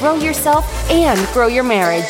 [0.00, 2.08] grow yourself and grow your marriage.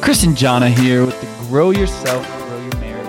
[0.00, 3.06] Chris and Jana here with the Grow Yourself, Grow Your Marriage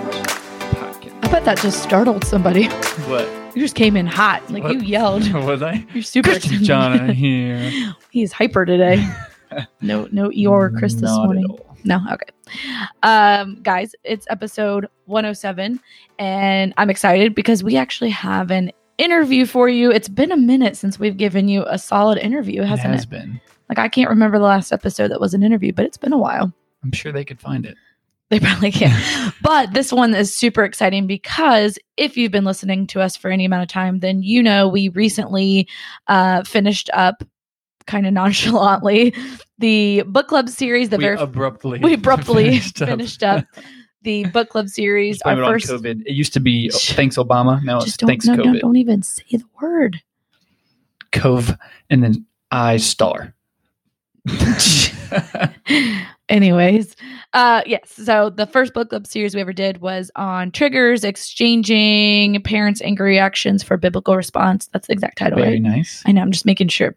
[0.70, 1.24] podcast.
[1.24, 2.66] I bet that just startled somebody.
[3.08, 3.28] What?
[3.54, 4.48] You just came in hot.
[4.50, 4.86] Like you What?
[4.86, 5.32] yelled.
[5.32, 5.84] Was I?
[5.92, 6.98] You're super Chris and excited.
[6.98, 7.94] Jana here.
[8.10, 9.06] He's hyper today.
[9.80, 11.46] No, no Eeyore Chris this morning.
[11.84, 12.26] No, okay.
[13.02, 15.78] Um, guys, it's episode 107,
[16.18, 19.90] and I'm excited because we actually have an interview for you.
[19.90, 22.96] It's been a minute since we've given you a solid interview, It hasn't it?
[22.96, 23.40] has been.
[23.68, 26.18] Like I can't remember the last episode that was an interview, but it's been a
[26.18, 26.52] while.
[26.82, 27.76] I'm sure they could find it.
[28.30, 29.32] They probably can.
[29.42, 33.44] but this one is super exciting because if you've been listening to us for any
[33.44, 35.68] amount of time, then you know we recently
[36.08, 37.22] uh, finished up
[37.86, 39.14] kind of nonchalantly
[39.58, 40.88] the book club series.
[40.88, 43.38] The we very abruptly we abruptly finished finished up.
[43.56, 43.64] up,
[44.02, 45.22] the book club series.
[45.22, 45.66] Blame Our it on first.
[45.68, 46.02] COVID.
[46.06, 47.62] It used to be oh, thanks Obama.
[47.62, 50.02] Now it's Just thanks no, no, don't even say the word.
[51.12, 51.56] Cove
[51.90, 53.34] and then I star.
[56.30, 56.96] Anyways,
[57.34, 57.90] uh yes.
[57.90, 63.10] So the first book club series we ever did was on triggers, exchanging parents' angry
[63.10, 64.68] reactions for biblical response.
[64.72, 65.62] That's the exact title, Very right?
[65.62, 66.02] nice.
[66.06, 66.22] I know.
[66.22, 66.96] I'm just making sure.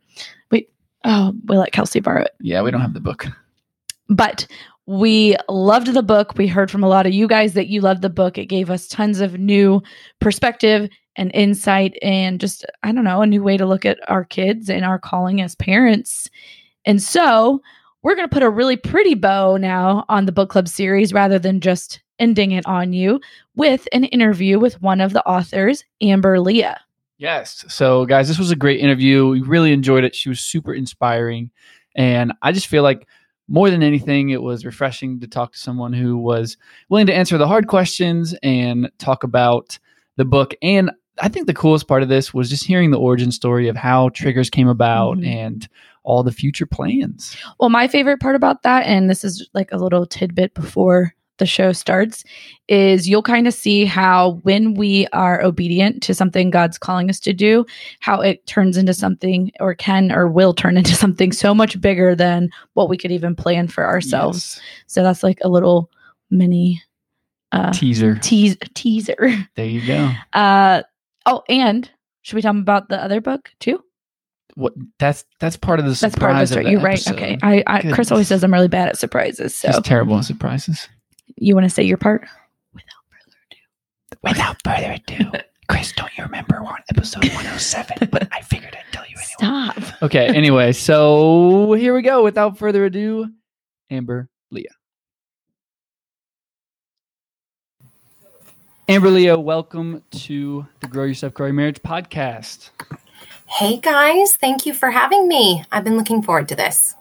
[0.49, 0.69] Wait.
[1.07, 2.35] Oh, we let Kelsey borrow it.
[2.41, 3.25] Yeah, we don't have the book.
[4.09, 4.45] But
[4.87, 6.37] we loved the book.
[6.37, 8.37] We heard from a lot of you guys that you loved the book.
[8.37, 9.81] It gave us tons of new
[10.19, 14.25] perspective and insight and just, I don't know, a new way to look at our
[14.25, 16.29] kids and our calling as parents.
[16.85, 17.61] And so
[18.03, 21.39] we're going to put a really pretty bow now on the book club series rather
[21.39, 23.21] than just ending it on you
[23.55, 26.79] with an interview with one of the authors, Amber Lia.
[27.17, 27.65] Yes.
[27.67, 29.27] So, guys, this was a great interview.
[29.27, 30.15] We really enjoyed it.
[30.15, 31.49] She was super inspiring.
[31.95, 33.07] And I just feel like
[33.47, 36.57] more than anything, it was refreshing to talk to someone who was
[36.89, 39.79] willing to answer the hard questions and talk about
[40.17, 40.53] the book.
[40.61, 43.75] And I think the coolest part of this was just hearing the origin story of
[43.75, 45.25] how triggers came about Mhm.
[45.27, 45.69] and
[46.03, 47.35] all the future plans.
[47.59, 51.45] Well, my favorite part about that, and this is like a little tidbit before the
[51.45, 52.23] show starts,
[52.67, 57.19] is you'll kind of see how when we are obedient to something God's calling us
[57.21, 57.65] to do,
[57.99, 62.15] how it turns into something or can or will turn into something so much bigger
[62.15, 64.59] than what we could even plan for ourselves.
[64.87, 65.89] So that's like a little
[66.29, 66.81] mini
[67.51, 68.15] uh, Teaser.
[68.19, 69.29] tease teaser.
[69.55, 70.11] There you go.
[70.33, 70.83] Uh,
[71.25, 71.89] oh, and
[72.23, 73.81] should we talk about the other book too?
[74.55, 76.19] What that's that's part of the That's surprise.
[76.19, 76.65] part of the story.
[76.65, 76.93] the You're right.
[76.95, 77.13] episode.
[77.15, 77.37] Okay.
[77.43, 79.53] I, I Chris always says I'm really bad at surprises.
[79.53, 80.89] So She's terrible at surprises.
[81.39, 82.27] You want to say your part?
[82.73, 85.31] Without further ado, Without further ado.
[85.69, 88.09] Chris, don't you remember we're on episode 107?
[88.09, 89.73] but I figured I'd tell you anyway.
[89.73, 90.01] Stop.
[90.01, 92.23] Okay, anyway, so here we go.
[92.23, 93.27] Without further ado,
[93.91, 94.69] Amber Lia.
[98.87, 102.69] Amber Lia, welcome to the Grow Yourself, Grow Your Marriage podcast.
[103.45, 105.63] Hey guys, thank you for having me.
[105.71, 106.95] I've been looking forward to this.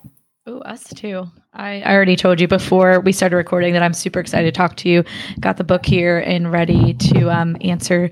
[0.46, 1.30] Oh, us too.
[1.56, 4.76] I, I already told you before we started recording that I'm super excited to talk
[4.76, 5.04] to you.
[5.40, 8.10] Got the book here and ready to um, answer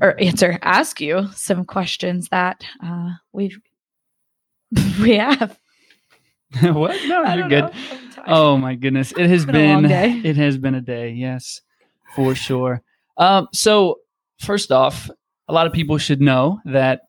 [0.00, 3.58] or answer, ask you some questions that uh, we've
[5.00, 5.58] we have.
[6.60, 7.00] what?
[7.06, 7.64] No, you're good.
[7.64, 7.72] know.
[7.90, 8.28] I'm tired.
[8.28, 10.20] Oh my goodness, it has been been day.
[10.24, 11.10] it has been a day.
[11.10, 11.62] Yes,
[12.14, 12.82] for sure.
[13.16, 14.00] Um, so
[14.38, 15.08] first off,
[15.48, 17.02] a lot of people should know that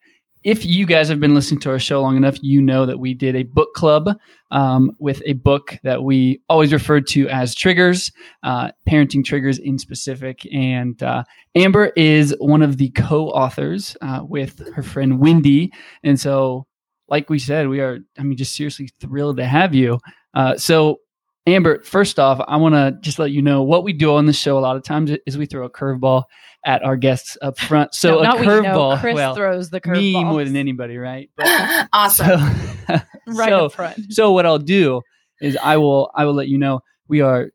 [0.44, 3.14] if you guys have been listening to our show long enough, you know that we
[3.14, 4.10] did a book club
[4.52, 8.12] um, with a book that we always referred to as triggers,
[8.44, 10.48] uh, parenting triggers in specific.
[10.54, 11.24] And uh,
[11.56, 15.72] Amber is one of the co-authors uh, with her friend Wendy,
[16.04, 16.68] and so.
[17.10, 20.00] Like we said, we are, I mean, just seriously thrilled to have you.
[20.34, 21.02] Uh, so,
[21.46, 24.34] Amber, first off, I want to just let you know what we do on the
[24.34, 26.24] show a lot of times is we throw a curveball
[26.66, 27.94] at our guests up front.
[27.94, 29.98] So, No, a not we, no, curveball, Chris well, throws the curveball.
[29.98, 31.30] me more than anybody, right?
[31.38, 32.40] But, awesome.
[32.88, 34.14] so, right so, up front.
[34.14, 35.02] so what I'll do
[35.42, 37.50] is I will I will let you know we are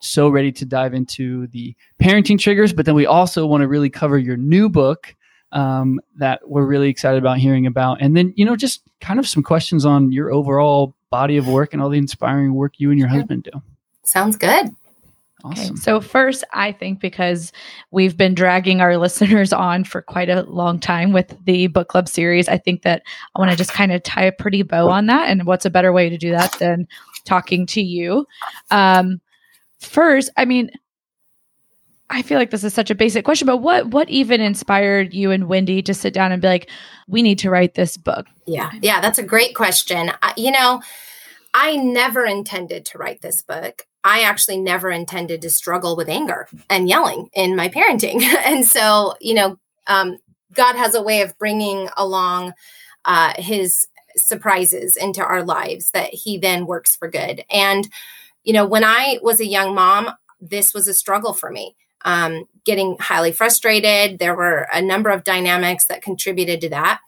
[0.00, 3.90] so ready to dive into the parenting triggers, but then we also want to really
[3.90, 5.14] cover your new book
[5.52, 9.28] um, that we're really excited about hearing about, and then you know just kind of
[9.28, 12.98] some questions on your overall body of work and all the inspiring work you and
[12.98, 13.62] your husband do.
[14.02, 14.66] Sounds good.
[15.44, 15.76] Okay, Awesome.
[15.76, 17.52] so first, I think because
[17.92, 22.08] we've been dragging our listeners on for quite a long time with the book club
[22.08, 23.02] series, I think that
[23.36, 25.28] I want to just kind of tie a pretty bow on that.
[25.28, 26.88] And what's a better way to do that than
[27.24, 28.26] talking to you?
[28.72, 29.20] Um,
[29.78, 30.70] first, I mean,
[32.10, 35.30] I feel like this is such a basic question, but what what even inspired you
[35.30, 36.68] and Wendy to sit down and be like,
[37.06, 38.26] we need to write this book?
[38.46, 38.70] Yeah.
[38.82, 40.10] Yeah, that's a great question.
[40.22, 40.82] I, you know,
[41.54, 43.86] I never intended to write this book.
[44.02, 48.20] I actually never intended to struggle with anger and yelling in my parenting.
[48.44, 50.18] and so, you know, um,
[50.52, 52.52] God has a way of bringing along
[53.04, 53.86] uh, his
[54.16, 57.44] surprises into our lives that he then works for good.
[57.50, 57.88] And,
[58.42, 60.10] you know, when I was a young mom,
[60.40, 61.76] this was a struggle for me.
[62.04, 64.18] Um, getting highly frustrated.
[64.18, 67.00] There were a number of dynamics that contributed to that.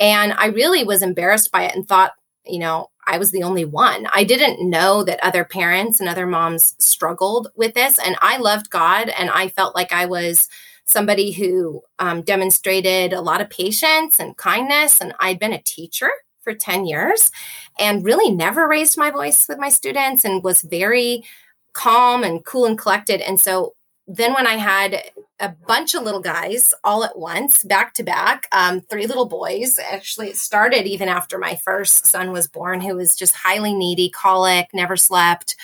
[0.00, 2.12] And I really was embarrassed by it and thought,
[2.46, 4.06] you know, I was the only one.
[4.12, 7.98] I didn't know that other parents and other moms struggled with this.
[7.98, 10.46] And I loved God and I felt like I was
[10.84, 15.00] somebody who um, demonstrated a lot of patience and kindness.
[15.00, 16.10] And I'd been a teacher
[16.42, 17.30] for 10 years
[17.78, 21.24] and really never raised my voice with my students and was very
[21.72, 23.22] calm and cool and collected.
[23.22, 23.72] And so
[24.08, 25.02] then when I had
[25.38, 29.78] a bunch of little guys all at once, back to back, um, three little boys.
[29.78, 34.08] Actually, it started even after my first son was born, who was just highly needy,
[34.08, 35.54] colic, never slept,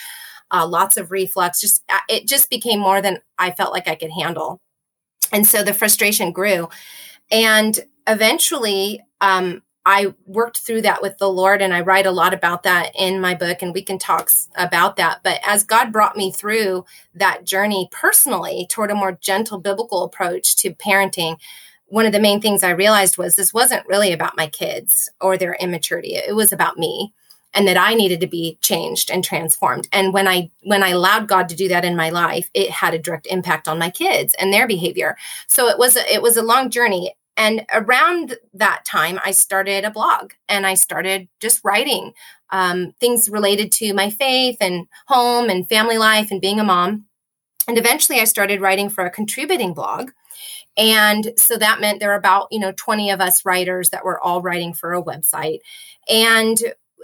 [0.51, 1.61] uh, lots of reflux.
[1.61, 4.61] Just uh, it just became more than I felt like I could handle,
[5.33, 6.69] and so the frustration grew,
[7.31, 12.33] and eventually, um, I worked through that with the Lord, and I write a lot
[12.33, 15.21] about that in my book, and we can talk about that.
[15.23, 16.85] But as God brought me through
[17.15, 21.39] that journey personally toward a more gentle biblical approach to parenting,
[21.87, 25.37] one of the main things I realized was this wasn't really about my kids or
[25.37, 26.15] their immaturity.
[26.15, 27.13] It was about me
[27.53, 29.87] and that I needed to be changed and transformed.
[29.93, 32.95] And when I when I allowed God to do that in my life, it had
[32.95, 35.17] a direct impact on my kids and their behavior.
[35.47, 39.85] So it was a, it was a long journey and around that time, I started
[39.85, 42.13] a blog and I started just writing
[42.51, 47.07] um, things related to my faith and home and family life and being a mom.
[47.67, 50.11] And eventually, I started writing for a contributing blog.
[50.77, 54.21] And so that meant there were about, you know, 20 of us writers that were
[54.21, 55.59] all writing for a website.
[56.09, 56.59] And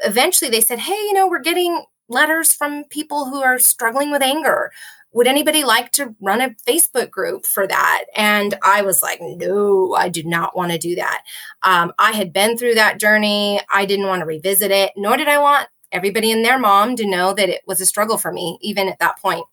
[0.04, 4.22] eventually they said, hey, you know, we're getting letters from people who are struggling with
[4.22, 4.72] anger
[5.12, 8.04] would anybody like to run a Facebook group for that?
[8.14, 11.22] And I was like, no, I do not want to do that.
[11.62, 13.60] Um, I had been through that journey.
[13.72, 17.06] I didn't want to revisit it, nor did I want everybody and their mom to
[17.06, 19.44] know that it was a struggle for me, even at that point.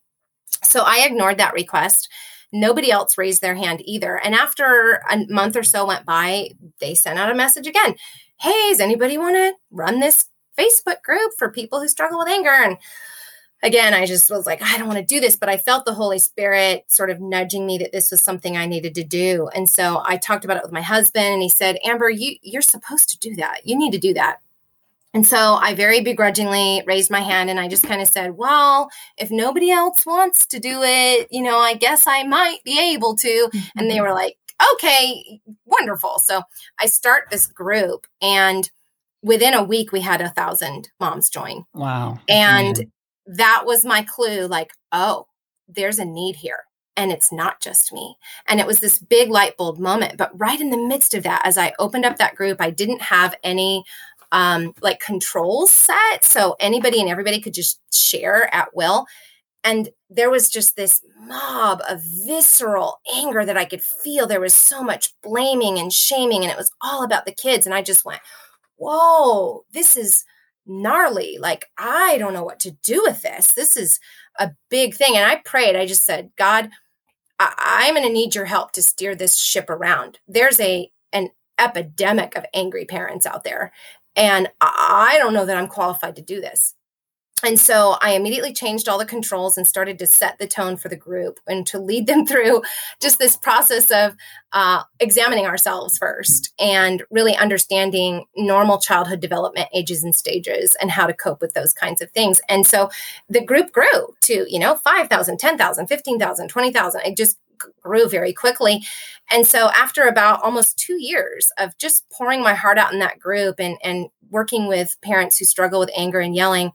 [0.64, 2.10] So I ignored that request.
[2.54, 4.18] Nobody else raised their hand either.
[4.18, 7.96] And after a month or so went by, they sent out a message again.
[8.40, 10.26] Hey, does anybody want to run this
[10.58, 12.50] Facebook group for people who struggle with anger?
[12.50, 12.78] And
[13.64, 15.94] again, I just was like, I don't want to do this, but I felt the
[15.94, 19.50] Holy Spirit sort of nudging me that this was something I needed to do.
[19.54, 22.62] And so I talked about it with my husband and he said, Amber, you you're
[22.62, 23.66] supposed to do that.
[23.66, 24.40] You need to do that.
[25.14, 28.90] And so I very begrudgingly raised my hand and I just kind of said, Well,
[29.18, 33.16] if nobody else wants to do it, you know, I guess I might be able
[33.16, 33.28] to.
[33.28, 33.80] Mm-hmm.
[33.80, 34.38] And they were like,
[34.74, 36.20] Okay, wonderful.
[36.24, 36.44] So
[36.80, 38.70] I start this group and
[39.24, 41.66] within a week we had a thousand moms join.
[41.74, 42.20] Wow.
[42.28, 42.86] And
[43.28, 45.28] that was my clue like, oh,
[45.68, 46.64] there's a need here.
[46.96, 48.18] And it's not just me.
[48.48, 50.18] And it was this big light bulb moment.
[50.18, 53.02] But right in the midst of that, as I opened up that group, I didn't
[53.02, 53.84] have any
[54.32, 56.24] um, like controls set.
[56.24, 59.06] So anybody and everybody could just share at will.
[59.64, 64.26] And there was just this mob of visceral anger that I could feel.
[64.26, 67.66] There was so much blaming and shaming, and it was all about the kids.
[67.66, 68.22] And I just went,
[68.78, 70.24] whoa, this is
[70.68, 71.38] gnarly.
[71.40, 73.54] Like, I don't know what to do with this.
[73.54, 74.00] This is
[74.40, 75.16] a big thing.
[75.16, 76.70] And I prayed, I just said, God,
[77.40, 80.20] I- am going to need your help to steer this ship around.
[80.28, 83.72] There's a an epidemic of angry parents out there.
[84.16, 86.76] And I don't know that I'm qualified to do this
[87.44, 90.90] and so I immediately changed all the controls and started to set the tone for
[90.90, 92.64] the group and to lead them through
[93.00, 94.16] just this process of
[94.54, 101.06] uh, examining ourselves first and really understanding normal childhood development ages and stages and how
[101.06, 102.42] to cope with those kinds of things.
[102.50, 102.90] And so
[103.30, 107.02] the group grew to, you know, 5,000, 10,000, 15,000, 20,000.
[107.02, 107.38] It just
[107.82, 108.84] grew very quickly.
[109.32, 113.20] And so after about almost two years of just pouring my heart out in that
[113.20, 116.72] group and, and working with parents who struggle with anger and yelling,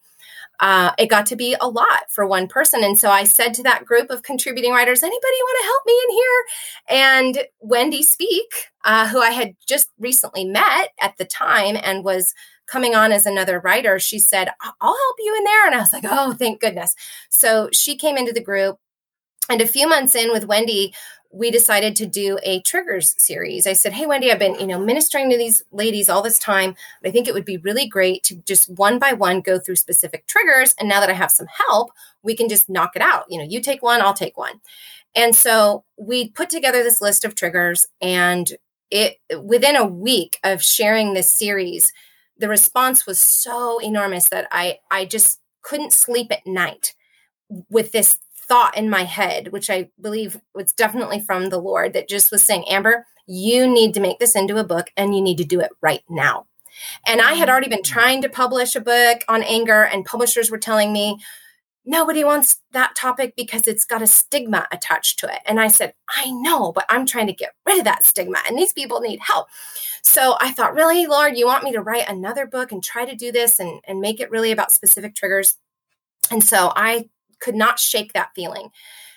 [0.60, 2.84] uh, it got to be a lot for one person.
[2.84, 6.02] And so I said to that group of contributing writers, anybody want to help me
[6.04, 6.44] in here?
[6.88, 8.54] And Wendy Speake,
[8.84, 12.32] uh, who I had just recently met at the time and was
[12.66, 15.66] coming on as another writer, she said, I'll help you in there.
[15.66, 16.94] And I was like, oh, thank goodness.
[17.28, 18.78] So she came into the group.
[19.48, 20.94] And a few months in with Wendy,
[21.32, 23.66] we decided to do a triggers series.
[23.66, 26.74] I said, "Hey Wendy, I've been, you know, ministering to these ladies all this time.
[27.04, 30.26] I think it would be really great to just one by one go through specific
[30.26, 31.90] triggers and now that I have some help,
[32.22, 33.24] we can just knock it out.
[33.30, 34.60] You know, you take one, I'll take one."
[35.14, 38.52] And so we put together this list of triggers and
[38.90, 41.92] it within a week of sharing this series,
[42.38, 46.94] the response was so enormous that I I just couldn't sleep at night
[47.70, 52.08] with this thought in my head, which I believe was definitely from the Lord, that
[52.08, 55.38] just was saying, Amber, you need to make this into a book and you need
[55.38, 56.46] to do it right now.
[57.06, 57.84] And I had already been mm.
[57.84, 61.18] trying to publish a book on anger, and publishers were telling me,
[61.84, 65.40] nobody wants that topic because it's got a stigma attached to it.
[65.46, 68.58] And I said, I know, but I'm trying to get rid of that stigma, and
[68.58, 69.48] these people need help.
[70.02, 73.14] So I thought, really, Lord, you want me to write another book and try to
[73.14, 75.56] do this and, and make it really about specific triggers?
[76.30, 77.08] And so I
[77.42, 78.70] could not shake that feeling.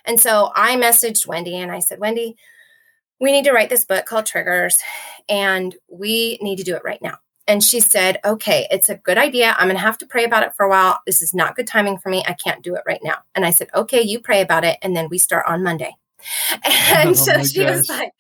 [0.04, 2.36] And so I messaged Wendy and I said, Wendy,
[3.20, 4.78] we need to write this book called Triggers
[5.30, 7.18] and we need to do it right now.
[7.48, 9.56] And she said, Okay, it's a good idea.
[9.58, 11.00] I'm going to have to pray about it for a while.
[11.06, 12.24] This is not good timing for me.
[12.28, 13.18] I can't do it right now.
[13.36, 14.78] And I said, Okay, you pray about it.
[14.82, 15.96] And then we start on Monday.
[16.66, 17.78] And oh so she gosh.
[17.78, 18.12] was like,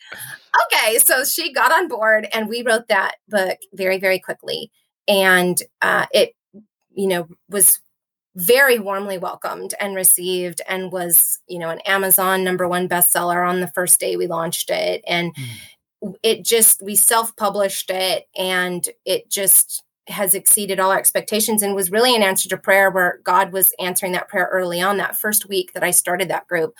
[0.71, 0.99] Okay.
[0.99, 4.71] So she got on board and we wrote that book very, very quickly.
[5.07, 6.35] And uh, it,
[6.93, 7.79] you know, was
[8.35, 13.61] very warmly welcomed and received and was you know an amazon number one bestseller on
[13.61, 16.13] the first day we launched it and mm.
[16.21, 21.89] it just we self-published it and it just has exceeded all our expectations and was
[21.89, 25.47] really an answer to prayer where god was answering that prayer early on that first
[25.47, 26.75] week that i started that group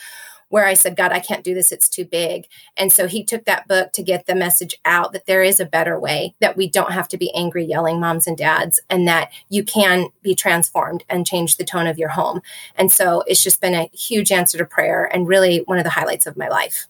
[0.49, 1.71] where I said, God, I can't do this.
[1.71, 2.47] It's too big.
[2.77, 5.65] And so he took that book to get the message out that there is a
[5.65, 9.31] better way, that we don't have to be angry, yelling moms and dads, and that
[9.49, 12.41] you can be transformed and change the tone of your home.
[12.75, 15.89] And so it's just been a huge answer to prayer and really one of the
[15.89, 16.87] highlights of my life.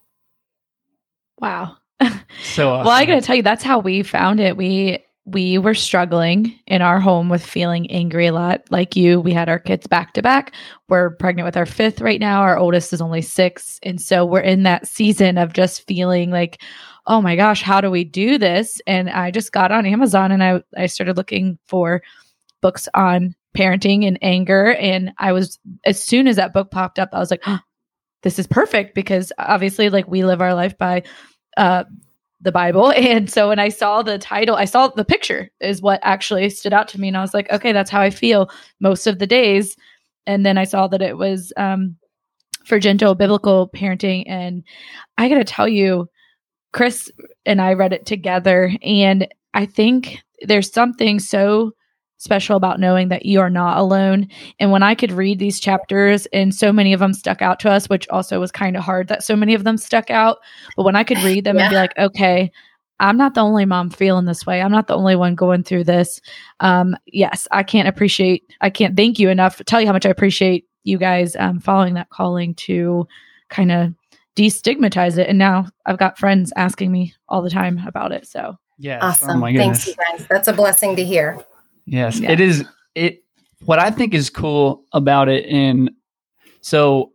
[1.40, 1.78] Wow.
[2.44, 2.86] So awesome.
[2.86, 4.58] well, I got to tell you, that's how we found it.
[4.58, 8.62] We we were struggling in our home with feeling angry a lot.
[8.70, 10.54] Like you, we had our kids back to back.
[10.88, 12.42] We're pregnant with our fifth right now.
[12.42, 13.80] Our oldest is only six.
[13.82, 16.62] And so we're in that season of just feeling like,
[17.08, 18.80] oh my gosh, how do we do this?
[18.86, 22.04] And I just got on Amazon and I, I started looking for
[22.62, 24.76] books on parenting and anger.
[24.76, 27.60] And I was, as soon as that book popped up, I was like, oh,
[28.22, 31.04] this is perfect because obviously, like, we live our life by
[31.58, 31.84] uh,
[32.42, 32.92] the Bible.
[32.96, 36.74] And so when I saw the title, I saw the picture is what actually stood
[36.74, 37.08] out to me.
[37.08, 38.50] And I was like, okay, that's how I feel
[38.80, 39.76] most of the days.
[40.28, 41.96] And then I saw that it was um,
[42.66, 44.24] for gentle biblical parenting.
[44.28, 44.64] And
[45.18, 46.10] I got to tell you,
[46.74, 47.12] Chris
[47.46, 48.74] and I read it together.
[48.82, 51.72] And I think there's something so
[52.26, 54.28] special about knowing that you are not alone.
[54.60, 57.72] And when I could read these chapters, and so many of them stuck out to
[57.72, 60.40] us, which also was kind of hard that so many of them stuck out.
[60.76, 61.64] But when I could read them yeah.
[61.64, 62.52] and be like, okay,
[63.00, 64.62] I'm not the only mom feeling this way.
[64.62, 66.20] I'm not the only one going through this.
[66.60, 70.06] Um, yes, I can't appreciate, I can't thank you enough to tell you how much
[70.06, 73.08] I appreciate you guys um, following that calling to
[73.50, 73.94] kind of
[74.36, 75.28] destigmatize it.
[75.28, 78.28] And now I've got friends asking me all the time about it.
[78.28, 79.00] So, yeah.
[79.02, 79.44] Awesome.
[79.44, 80.28] Oh Thanks, you guys.
[80.30, 81.44] That's a blessing to hear.
[81.86, 82.32] Yes, yeah.
[82.32, 82.66] it is.
[82.96, 83.24] It
[83.64, 85.92] what I think is cool about it, and
[86.62, 87.14] so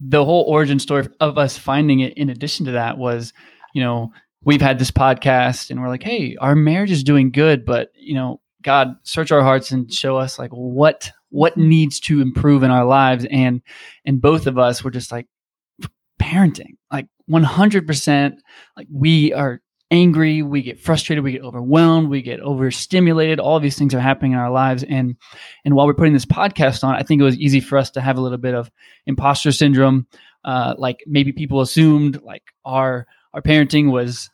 [0.00, 2.14] the whole origin story of us finding it.
[2.14, 3.32] In addition to that, was
[3.74, 4.12] you know
[4.44, 8.14] we've had this podcast, and we're like, hey, our marriage is doing good, but you
[8.14, 12.70] know, God, search our hearts and show us like what what needs to improve in
[12.70, 13.62] our lives, and
[14.04, 15.26] and both of us were just like
[16.20, 18.40] parenting, like one hundred percent,
[18.76, 23.40] like we are angry, we get frustrated, we get overwhelmed, we get overstimulated.
[23.40, 24.82] All these things are happening in our lives.
[24.82, 25.16] And
[25.64, 28.00] and while we're putting this podcast on, I think it was easy for us to
[28.00, 28.70] have a little bit of
[29.06, 30.06] imposter syndrome.
[30.44, 34.30] Uh, like maybe people assumed like our our parenting was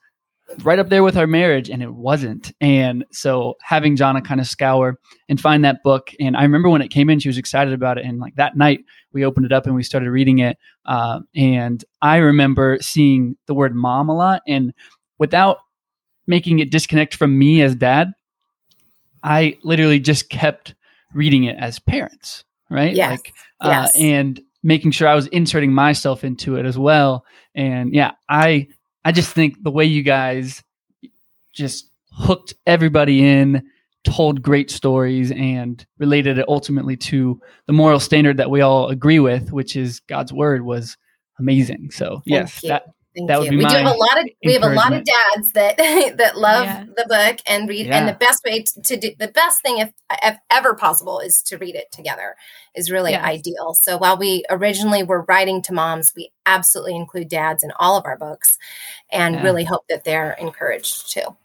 [0.63, 4.47] right up there with our marriage and it wasn't and so having jonna kind of
[4.47, 7.73] scour and find that book and i remember when it came in she was excited
[7.73, 10.59] about it and like that night we opened it up and we started reading it
[10.85, 14.75] uh, and i remember seeing the word mom a lot and
[15.19, 15.59] without
[16.27, 18.13] making it disconnect from me as dad,
[19.23, 20.75] I literally just kept
[21.15, 22.95] reading it as parents, right?
[22.95, 23.11] Yes.
[23.11, 23.97] Like, uh, yes.
[23.97, 27.25] and making sure I was inserting myself into it as well.
[27.55, 28.69] And yeah, I
[29.05, 30.63] I just think the way you guys
[31.53, 33.63] just hooked everybody in,
[34.03, 39.21] told great stories, and related it ultimately to the moral standard that we all agree
[39.21, 40.97] with, which is God's word, was
[41.39, 41.91] amazing.
[41.91, 42.71] So Thank yes, you.
[42.71, 43.59] that Thank that you.
[43.59, 45.77] we do have a lot of we have a lot of dads that
[46.19, 46.85] that love yeah.
[46.97, 47.99] the book and read yeah.
[47.99, 49.93] and the best way to, to, do the best thing if,
[50.23, 52.35] if ever possible is to read it together
[52.75, 53.25] is really yes.
[53.25, 53.75] ideal.
[53.75, 58.05] So while we originally were writing to moms, we absolutely include dads in all of
[58.05, 58.59] our books
[59.13, 59.43] and yeah.
[59.43, 61.37] really hope that they're encouraged too.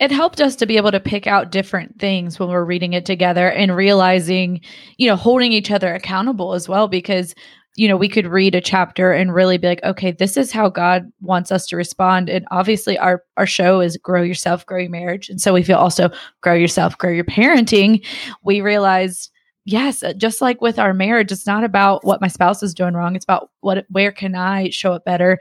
[0.00, 3.04] It helped us to be able to pick out different things when we're reading it
[3.04, 4.62] together and realizing,
[4.96, 7.34] you know, holding each other accountable as well because
[7.78, 10.68] you know, we could read a chapter and really be like, okay, this is how
[10.68, 12.28] God wants us to respond.
[12.28, 15.28] And obviously our our show is grow yourself, grow your marriage.
[15.30, 18.04] And so we feel also grow yourself, grow your parenting.
[18.42, 19.30] We realized
[19.64, 22.94] yes, uh, just like with our marriage, it's not about what my spouse is doing
[22.94, 23.14] wrong.
[23.14, 25.38] It's about what where can I show it better.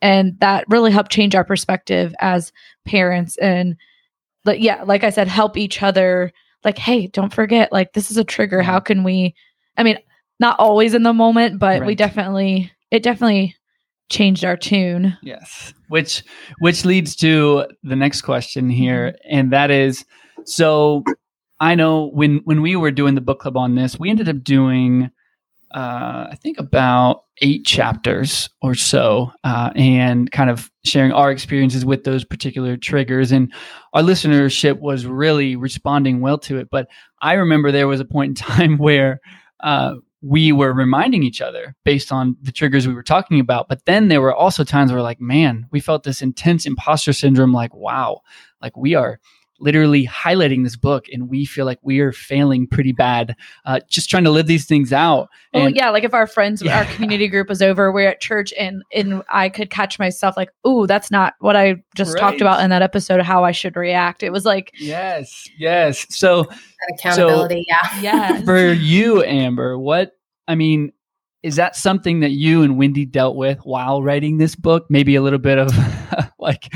[0.00, 2.52] And that really helped change our perspective as
[2.86, 3.76] parents and
[4.44, 6.32] like yeah, like I said, help each other
[6.64, 8.62] like, hey, don't forget, like this is a trigger.
[8.62, 9.34] How can we
[9.76, 9.98] I mean,
[10.40, 13.54] not always in the moment, but we definitely it definitely
[14.08, 15.16] changed our tune.
[15.22, 15.72] Yes.
[15.88, 16.24] Which
[16.58, 20.04] which leads to the next question here, and that is
[20.44, 21.04] so
[21.60, 24.42] I know when when we were doing the book club on this, we ended up
[24.42, 25.10] doing
[25.72, 31.84] uh, I think about eight chapters or so, uh, and kind of sharing our experiences
[31.84, 33.30] with those particular triggers.
[33.30, 33.52] And
[33.92, 36.68] our listenership was really responding well to it.
[36.70, 36.88] But
[37.22, 39.20] I remember there was a point in time where
[39.60, 43.68] uh, we were reminding each other based on the triggers we were talking about.
[43.68, 47.52] But then there were also times where, like, man, we felt this intense imposter syndrome
[47.52, 48.20] like, wow,
[48.60, 49.18] like we are
[49.60, 53.36] literally highlighting this book and we feel like we are failing pretty bad
[53.66, 55.28] uh, just trying to live these things out.
[55.54, 58.52] Well, And- yeah, like if our friends, our community group was over, we're at church,
[58.58, 62.20] and and I could catch myself like, "Ooh, that's not what I just Right.
[62.20, 63.20] talked about in that episode.
[63.20, 66.06] How I should react." It was like, Yes, yes.
[66.10, 66.58] So That
[66.98, 67.66] accountability.
[67.68, 68.00] yeah.
[68.00, 70.12] yeah, for you, Amber, what
[70.48, 70.92] I mean,
[71.42, 74.86] is that something that you and Wendy dealt with while writing this book?
[74.90, 75.72] Maybe a little bit of
[76.38, 76.72] like,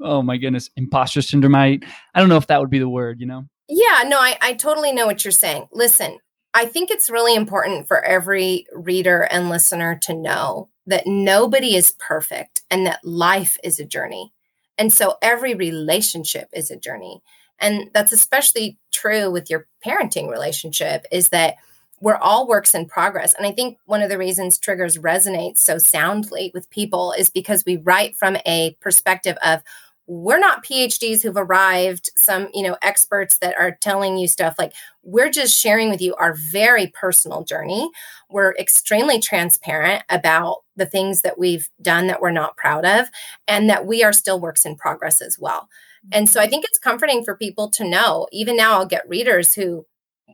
[0.00, 1.54] oh my goodness, imposter syndrome.
[1.54, 1.80] I,
[2.14, 3.46] I don't know if that would be the word, you know?
[3.68, 5.68] Yeah, no, I, I totally know what you're saying.
[5.72, 6.18] Listen,
[6.54, 11.94] I think it's really important for every reader and listener to know that nobody is
[11.98, 14.32] perfect and that life is a journey.
[14.78, 17.20] And so every relationship is a journey.
[17.60, 21.56] And that's especially true with your parenting relationship is that
[22.00, 23.34] we're all works in progress.
[23.34, 27.64] And I think one of the reasons triggers resonate so soundly with people is because
[27.66, 29.62] we write from a perspective of
[30.08, 34.72] we're not PhDs who've arrived, some, you know, experts that are telling you stuff like
[35.02, 37.90] we're just sharing with you our very personal journey.
[38.30, 43.10] We're extremely transparent about the things that we've done that we're not proud of
[43.46, 45.68] and that we are still works in progress as well.
[46.06, 46.08] Mm-hmm.
[46.12, 48.28] And so I think it's comforting for people to know.
[48.32, 49.84] Even now I'll get readers who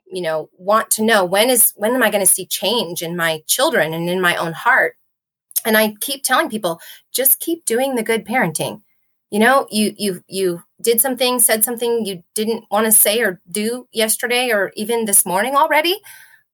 [0.07, 3.17] you know want to know when is when am I going to see change in
[3.17, 4.97] my children and in my own heart.
[5.65, 6.79] And I keep telling people
[7.13, 8.83] just keep doing the good parenting
[9.35, 13.40] you know you you you did something said something you didn't want to say or
[13.51, 15.97] do yesterday or even this morning already.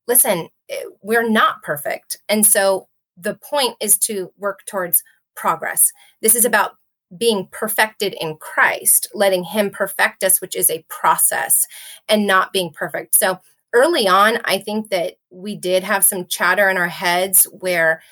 [0.09, 2.17] Listen eh, we're not perfect.
[2.27, 2.89] And so
[3.19, 5.05] the point is to work towards
[5.37, 5.93] progress.
[6.23, 6.77] This is about
[7.19, 11.67] being perfected in Christ letting him perfect us which is a process
[12.09, 13.15] and not being perfect.
[13.19, 13.41] So
[13.73, 18.03] early on i think that we did have some chatter in our heads where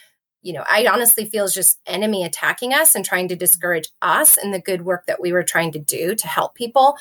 [0.49, 4.39] you know, I honestly feel is just enemy attacking us and trying to discourage us
[4.39, 6.97] and the good work that we were trying to do to help people.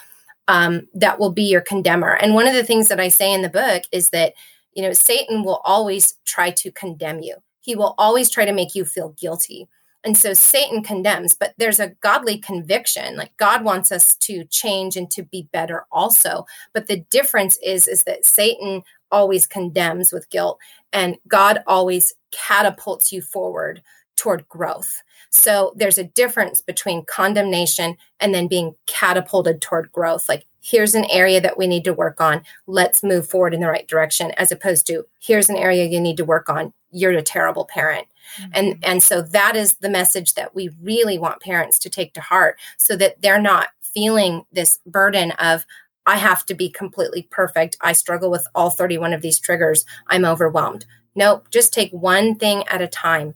[0.49, 2.11] Um, that will be your condemner.
[2.15, 4.33] And one of the things that I say in the book is that,
[4.73, 7.35] you know, Satan will always try to condemn you.
[7.61, 9.69] He will always try to make you feel guilty.
[10.03, 13.15] And so Satan condemns, but there's a godly conviction.
[13.15, 16.45] Like God wants us to change and to be better also.
[16.73, 20.59] But the difference is, is that Satan always condemns with guilt
[20.93, 23.81] and God always catapults you forward
[24.15, 25.03] toward growth.
[25.29, 30.27] So there's a difference between condemnation and then being catapulted toward growth.
[30.27, 32.41] Like, here's an area that we need to work on.
[32.65, 36.17] Let's move forward in the right direction, as opposed to here's an area you need
[36.17, 36.73] to work on.
[36.91, 38.07] You're a terrible parent.
[38.53, 38.83] And mm-hmm.
[38.83, 42.59] and so that is the message that we really want parents to take to heart
[42.77, 45.65] so that they're not feeling this burden of
[46.05, 47.77] I have to be completely perfect.
[47.81, 49.85] I struggle with all 31 of these triggers.
[50.07, 50.85] I'm overwhelmed.
[51.17, 53.33] Nope, just take one thing at a time.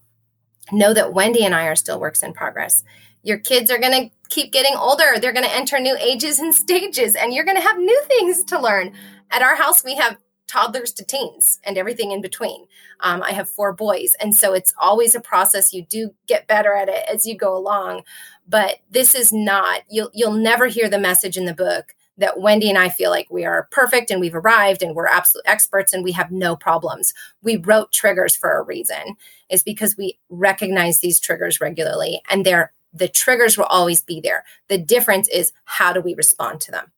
[0.72, 2.84] Know that Wendy and I are still works in progress.
[3.24, 5.14] Your kids are going to keep getting older.
[5.20, 8.44] They're going to enter new ages and stages, and you're going to have new things
[8.46, 8.94] to learn.
[9.32, 10.18] At our house, we have
[10.48, 12.68] toddlers to teens and everything in between.
[13.00, 15.74] Um, I have four boys, and so it's always a process.
[15.74, 18.04] You do get better at it as you go along,
[18.48, 19.82] but this is not.
[19.90, 23.30] You'll you'll never hear the message in the book that Wendy and I feel like
[23.30, 27.14] we are perfect and we've arrived and we're absolute experts and we have no problems.
[27.44, 29.18] We wrote triggers for a reason.
[29.50, 34.44] Is because we recognize these triggers regularly and they're the triggers will always be there.
[34.68, 36.92] The difference is how do we respond to them?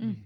[0.00, 0.16] Mm.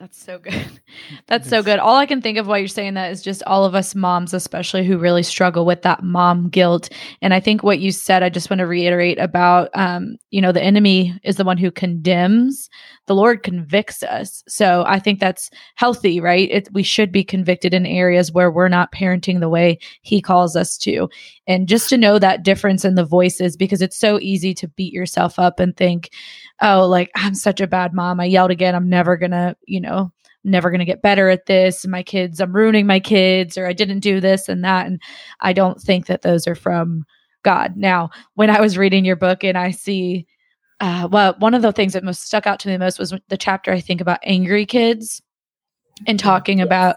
[0.00, 0.80] That's so good.
[1.26, 1.78] That's so good.
[1.78, 4.32] All I can think of while you're saying that is just all of us moms,
[4.32, 6.88] especially who really struggle with that mom guilt.
[7.20, 10.52] And I think what you said, I just want to reiterate about, um, you know,
[10.52, 12.70] the enemy is the one who condemns
[13.10, 14.44] the Lord convicts us.
[14.46, 16.48] So I think that's healthy, right?
[16.48, 20.54] It, we should be convicted in areas where we're not parenting the way He calls
[20.54, 21.10] us to.
[21.48, 24.92] And just to know that difference in the voices, because it's so easy to beat
[24.92, 26.10] yourself up and think,
[26.62, 28.20] oh, like, I'm such a bad mom.
[28.20, 28.76] I yelled again.
[28.76, 30.12] I'm never going to, you know,
[30.44, 31.84] never going to get better at this.
[31.88, 34.86] My kids, I'm ruining my kids, or I didn't do this and that.
[34.86, 35.02] And
[35.40, 37.04] I don't think that those are from
[37.42, 37.76] God.
[37.76, 40.28] Now, when I was reading your book and I see,
[40.80, 43.36] uh, well, one of the things that most stuck out to me most was the
[43.36, 45.22] chapter I think about angry kids
[46.06, 46.26] and mm-hmm.
[46.26, 46.66] talking yes.
[46.66, 46.96] about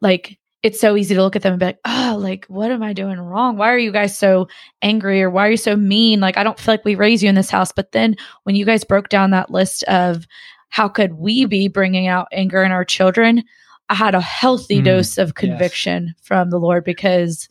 [0.00, 2.82] like it's so easy to look at them and be like, oh, like, what am
[2.82, 3.58] I doing wrong?
[3.58, 4.48] Why are you guys so
[4.80, 6.20] angry or why are you so mean?
[6.20, 7.70] Like, I don't feel like we raise you in this house.
[7.70, 10.26] But then when you guys broke down that list of
[10.70, 13.44] how could we be bringing out anger in our children,
[13.90, 16.26] I had a healthy mm, dose of conviction yes.
[16.26, 17.46] from the Lord because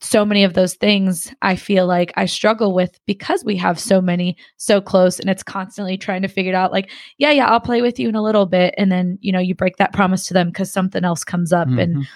[0.00, 4.00] so many of those things I feel like I struggle with because we have so
[4.00, 7.60] many so close and it's constantly trying to figure it out like yeah yeah I'll
[7.60, 10.26] play with you in a little bit and then you know you break that promise
[10.26, 11.78] to them cuz something else comes up mm-hmm.
[11.78, 12.08] and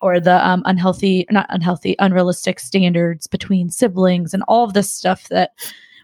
[0.00, 5.28] or the um, unhealthy not unhealthy unrealistic standards between siblings and all of this stuff
[5.28, 5.52] that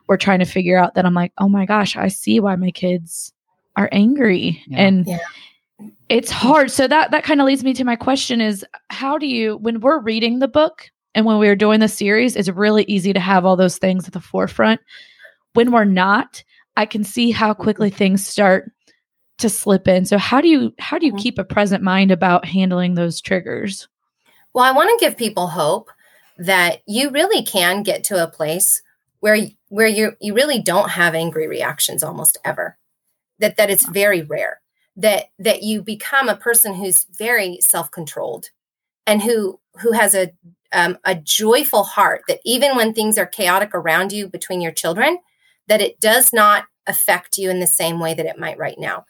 [0.06, 2.70] we're trying to figure out that I'm like oh my gosh I see why my
[2.70, 3.32] kids
[3.74, 4.78] are angry yeah.
[4.78, 5.18] and yeah.
[6.08, 9.26] it's hard so that that kind of leads me to my question is how do
[9.26, 12.84] you when we're reading the book and when we were doing the series, it's really
[12.84, 14.80] easy to have all those things at the forefront.
[15.52, 16.42] When we're not,
[16.76, 18.72] I can see how quickly things start
[19.38, 20.04] to slip in.
[20.04, 21.22] So how do you how do you mm-hmm.
[21.22, 23.88] keep a present mind about handling those triggers?
[24.52, 25.90] Well, I want to give people hope
[26.38, 28.82] that you really can get to a place
[29.20, 32.76] where where you you really don't have angry reactions almost ever.
[33.38, 34.60] That that it's very rare.
[34.96, 38.50] That that you become a person who's very self-controlled
[39.06, 40.32] and who who has a
[40.74, 45.18] um, a joyful heart that even when things are chaotic around you between your children,
[45.68, 49.06] that it does not affect you in the same way that it might right now.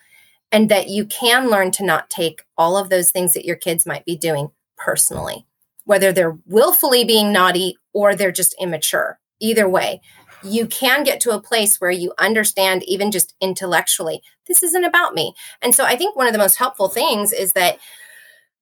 [0.53, 3.87] And that you can learn to not take all of those things that your kids
[3.87, 5.46] might be doing personally,
[5.85, 9.18] whether they're willfully being naughty or they're just immature.
[9.40, 10.00] Either way,
[10.44, 15.14] you can get to a place where you understand, even just intellectually, this isn't about
[15.14, 15.35] me.
[15.62, 17.79] And so I think one of the most helpful things is that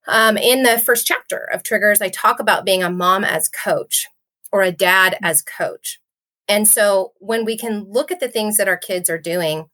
[0.06, 4.06] um, in the first chapter of Triggers, I talk about being a mom as coach
[4.50, 6.00] or a dad as coach.
[6.48, 9.70] And so when we can look at the things that our kids are doing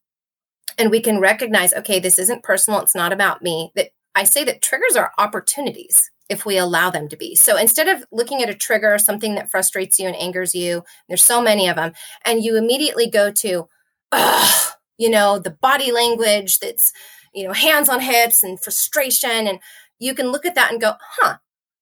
[0.76, 4.44] and we can recognize, okay, this isn't personal, it's not about me, that I say
[4.44, 7.34] that triggers are opportunities if we allow them to be.
[7.34, 11.24] So instead of looking at a trigger, something that frustrates you and angers you, there's
[11.24, 11.92] so many of them,
[12.24, 13.68] and you immediately go to,
[14.98, 16.92] you know, the body language that's,
[17.34, 19.58] you know, hands on hips and frustration and
[19.98, 21.36] you can look at that and go, huh,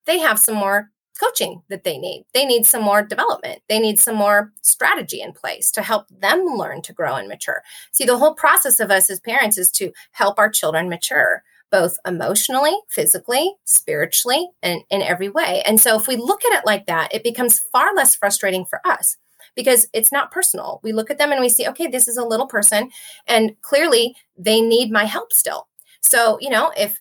[0.06, 2.26] they have some more coaching that they need.
[2.34, 3.62] They need some more development.
[3.68, 7.62] They need some more strategy in place to help them learn to grow and mature.
[7.92, 11.98] See, the whole process of us as parents is to help our children mature, both
[12.06, 15.62] emotionally, physically, spiritually, and in every way.
[15.66, 18.80] And so if we look at it like that, it becomes far less frustrating for
[18.84, 19.16] us
[19.54, 20.80] because it's not personal.
[20.82, 22.90] We look at them and we see, okay, this is a little person,
[23.26, 25.66] and clearly they need my help still.
[26.02, 27.00] So, you know, if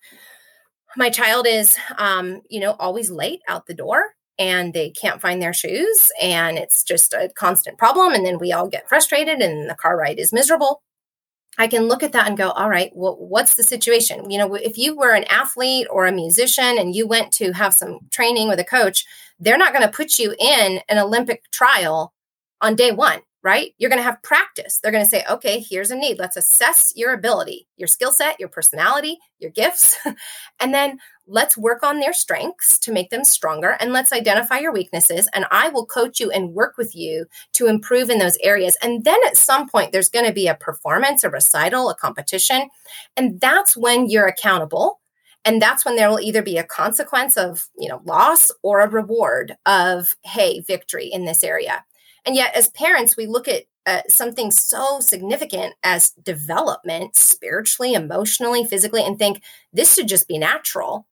[0.97, 5.41] my child is um, you know always late out the door and they can't find
[5.41, 9.69] their shoes and it's just a constant problem and then we all get frustrated and
[9.69, 10.81] the car ride is miserable.
[11.57, 14.29] I can look at that and go all right well what's the situation?
[14.29, 17.73] You know if you were an athlete or a musician and you went to have
[17.73, 19.05] some training with a coach
[19.39, 22.13] they're not going to put you in an olympic trial
[22.61, 23.75] on day one right?
[23.77, 24.79] You're going to have practice.
[24.81, 26.17] They're going to say, okay, here's a need.
[26.17, 29.95] Let's assess your ability, your skill set, your personality, your gifts.
[30.59, 33.77] and then let's work on their strengths to make them stronger.
[33.79, 35.29] And let's identify your weaknesses.
[35.31, 38.77] And I will coach you and work with you to improve in those areas.
[38.81, 42.69] And then at some point, there's going to be a performance, a recital, a competition.
[43.15, 45.01] And that's when you're accountable
[45.47, 48.89] and that's when there will either be a consequence of you know loss or a
[48.89, 51.83] reward of hey victory in this area
[52.25, 58.65] and yet, as parents, we look at uh, something so significant as development, spiritually, emotionally,
[58.65, 61.05] physically, and think this should just be natural.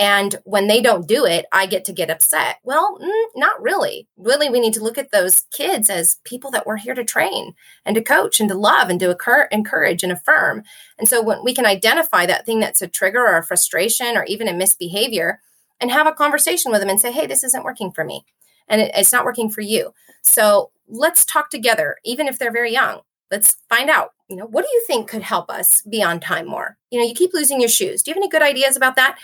[0.00, 2.58] And when they don't do it, I get to get upset.
[2.62, 4.06] Well, mm, not really.
[4.16, 7.54] Really, we need to look at those kids as people that we're here to train
[7.84, 10.62] and to coach and to love and to occur, encourage and affirm.
[10.98, 14.24] And so when we can identify that thing that's a trigger or a frustration or
[14.24, 15.40] even a misbehavior
[15.80, 18.24] and have a conversation with them and say, hey, this isn't working for me
[18.68, 19.92] and it, it's not working for you.
[20.22, 23.00] So let's talk together, even if they're very young.
[23.30, 26.46] Let's find out, you know, what do you think could help us be on time
[26.46, 26.78] more?
[26.90, 28.02] You know, you keep losing your shoes.
[28.02, 29.18] Do you have any good ideas about that?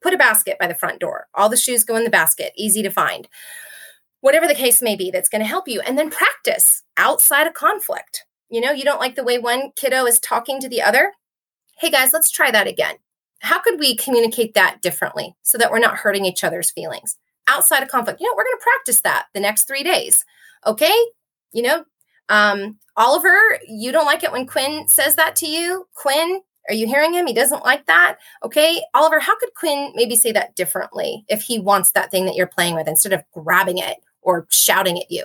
[0.00, 1.26] Put a basket by the front door.
[1.34, 3.28] All the shoes go in the basket, easy to find.
[4.22, 5.80] Whatever the case may be, that's going to help you.
[5.80, 8.24] And then practice outside of conflict.
[8.50, 11.12] you know, you don't like the way one kiddo is talking to the other.
[11.78, 12.96] Hey guys, let's try that again.
[13.40, 17.16] How could we communicate that differently so that we're not hurting each other's feelings?
[17.50, 20.24] Outside of conflict, you know, we're going to practice that the next three days.
[20.64, 20.94] Okay.
[21.52, 21.84] You know,
[22.28, 25.88] um, Oliver, you don't like it when Quinn says that to you.
[25.94, 27.26] Quinn, are you hearing him?
[27.26, 28.18] He doesn't like that.
[28.44, 28.80] Okay.
[28.94, 32.46] Oliver, how could Quinn maybe say that differently if he wants that thing that you're
[32.46, 35.24] playing with instead of grabbing it or shouting at you?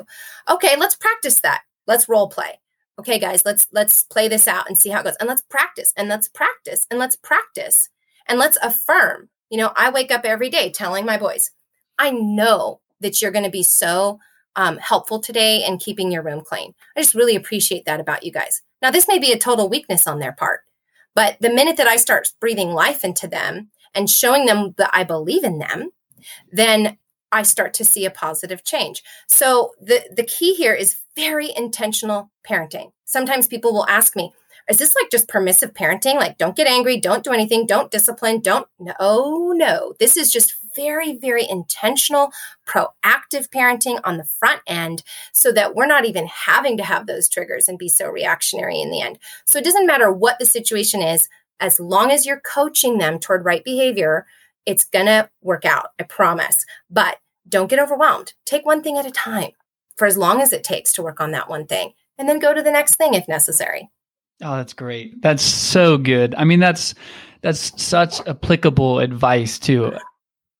[0.49, 1.61] Okay, let's practice that.
[1.85, 2.59] Let's role play.
[2.97, 5.17] Okay, guys, let's let's play this out and see how it goes.
[5.19, 7.89] And let's practice and let's practice and let's practice
[8.27, 9.29] and let's affirm.
[9.49, 11.51] You know, I wake up every day telling my boys,
[11.97, 14.19] I know that you're going to be so
[14.55, 16.73] um, helpful today in keeping your room clean.
[16.95, 18.61] I just really appreciate that about you guys.
[18.81, 20.61] Now, this may be a total weakness on their part,
[21.13, 25.03] but the minute that I start breathing life into them and showing them that I
[25.03, 25.91] believe in them,
[26.51, 26.97] then
[27.31, 29.03] I start to see a positive change.
[29.27, 32.91] So the the key here is very intentional parenting.
[33.05, 34.33] Sometimes people will ask me,
[34.69, 36.15] is this like just permissive parenting?
[36.15, 38.67] Like, don't get angry, don't do anything, don't discipline, don't.
[38.79, 39.93] No, no.
[39.99, 42.31] This is just very, very intentional,
[42.67, 47.29] proactive parenting on the front end so that we're not even having to have those
[47.29, 49.17] triggers and be so reactionary in the end.
[49.45, 53.45] So it doesn't matter what the situation is, as long as you're coaching them toward
[53.45, 54.25] right behavior,
[54.65, 55.87] it's going to work out.
[55.99, 56.65] I promise.
[56.89, 58.33] But don't get overwhelmed.
[58.45, 59.51] Take one thing at a time
[59.95, 62.53] for as long as it takes to work on that one thing and then go
[62.53, 63.89] to the next thing if necessary.
[64.43, 65.21] Oh, that's great.
[65.21, 66.35] That's so good.
[66.35, 66.93] I mean, that's
[67.41, 69.93] that's such applicable advice too.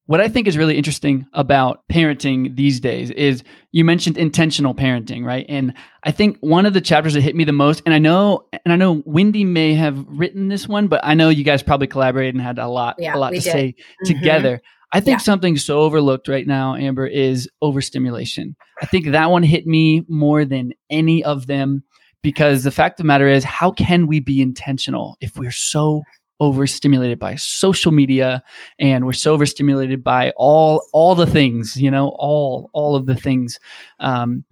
[0.08, 5.26] What I think is really interesting about parenting these days is you mentioned intentional parenting,
[5.26, 5.46] right?
[5.50, 8.46] And I think one of the chapters that hit me the most, and I know,
[8.63, 11.88] and I know Wendy may have written this one, but I know you guys probably
[11.88, 13.44] collaborated and had a lot, yeah, a lot to did.
[13.44, 14.13] say mm-hmm.
[14.13, 14.62] together.
[14.94, 15.24] I think yeah.
[15.24, 18.56] something so overlooked right now, Amber, is overstimulation.
[18.82, 21.84] I think that one hit me more than any of them
[22.22, 26.04] because the fact of the matter is, how can we be intentional if we're so
[26.39, 28.43] overstimulated by social media
[28.78, 33.15] and we're so overstimulated by all all the things, you know, all all of the
[33.15, 33.60] things.
[34.00, 34.43] Um,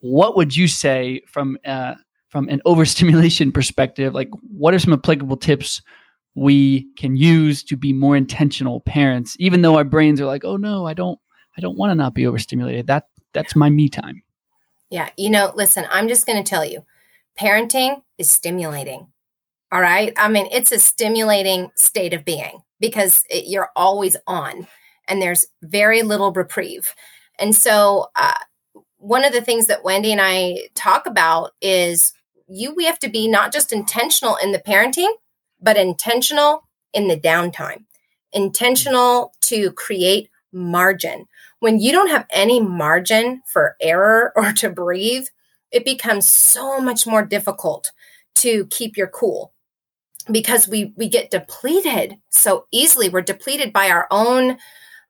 [0.00, 1.94] what would you say from uh,
[2.28, 4.14] from an overstimulation perspective?
[4.14, 5.82] Like, what are some applicable tips
[6.34, 9.36] we can use to be more intentional parents?
[9.38, 11.18] Even though our brains are like, oh no, I don't,
[11.56, 12.86] I don't want to not be overstimulated.
[12.86, 14.22] That that's my me time.
[14.90, 16.84] Yeah, you know, listen, I'm just going to tell you
[17.38, 19.06] parenting is stimulating.
[19.72, 20.12] All right.
[20.18, 24.66] I mean, it's a stimulating state of being because it, you're always on
[25.08, 26.94] and there's very little reprieve.
[27.38, 28.34] And so, uh,
[28.98, 32.12] one of the things that Wendy and I talk about is
[32.48, 35.10] you, we have to be not just intentional in the parenting,
[35.58, 37.84] but intentional in the downtime,
[38.32, 41.24] intentional to create margin.
[41.60, 45.28] When you don't have any margin for error or to breathe,
[45.70, 47.90] it becomes so much more difficult
[48.34, 49.51] to keep your cool
[50.30, 53.08] because we we get depleted so easily.
[53.08, 54.58] We're depleted by our own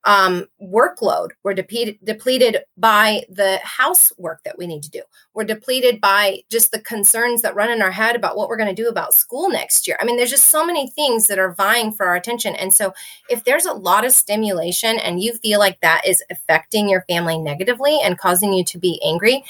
[0.05, 1.29] um, workload.
[1.45, 5.03] We're depleted depleted by the housework that we need to do.
[5.35, 8.75] We're depleted by just the concerns that run in our head about what we're going
[8.75, 9.97] to do about school next year.
[10.01, 12.57] I mean there's just so many things that are vying for our attention.
[12.57, 12.93] And so
[13.29, 17.39] if there's a lot of stimulation and you feel like that is affecting your family
[17.39, 19.45] negatively and causing you to be angry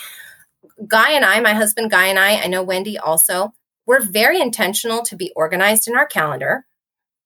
[0.87, 3.53] Guy and I, my husband Guy and I, I know Wendy also,
[3.87, 6.67] we're very intentional to be organized in our calendar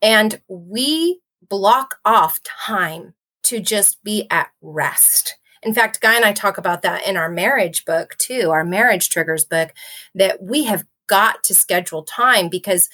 [0.03, 3.14] and we block off time
[3.45, 5.37] to just be at rest.
[5.62, 9.09] In fact, Guy and I talk about that in our marriage book too, our marriage
[9.09, 9.73] triggers book,
[10.14, 12.88] that we have got to schedule time because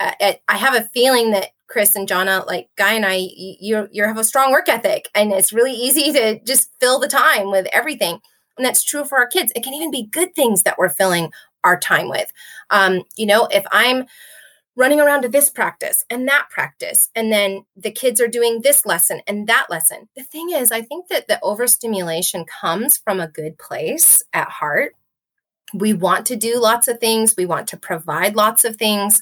[0.00, 0.12] uh,
[0.48, 4.16] I have a feeling that Chris and Jonna, like Guy and I, you you have
[4.18, 8.20] a strong work ethic, and it's really easy to just fill the time with everything.
[8.56, 9.52] And that's true for our kids.
[9.54, 11.30] It can even be good things that we're filling
[11.64, 12.32] our time with.
[12.70, 14.06] Um, you know, if I'm
[14.78, 18.86] running around to this practice and that practice, and then the kids are doing this
[18.86, 20.08] lesson and that lesson.
[20.16, 24.94] The thing is, I think that the overstimulation comes from a good place at heart.
[25.74, 29.20] We want to do lots of things, we want to provide lots of things,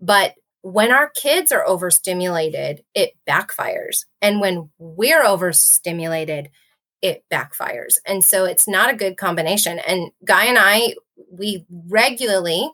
[0.00, 4.04] but when our kids are overstimulated, it backfires.
[4.20, 6.50] And when we're overstimulated,
[7.02, 7.96] it backfires.
[8.06, 9.78] And so it's not a good combination.
[9.86, 10.94] And Guy and I,
[11.30, 12.70] we regularly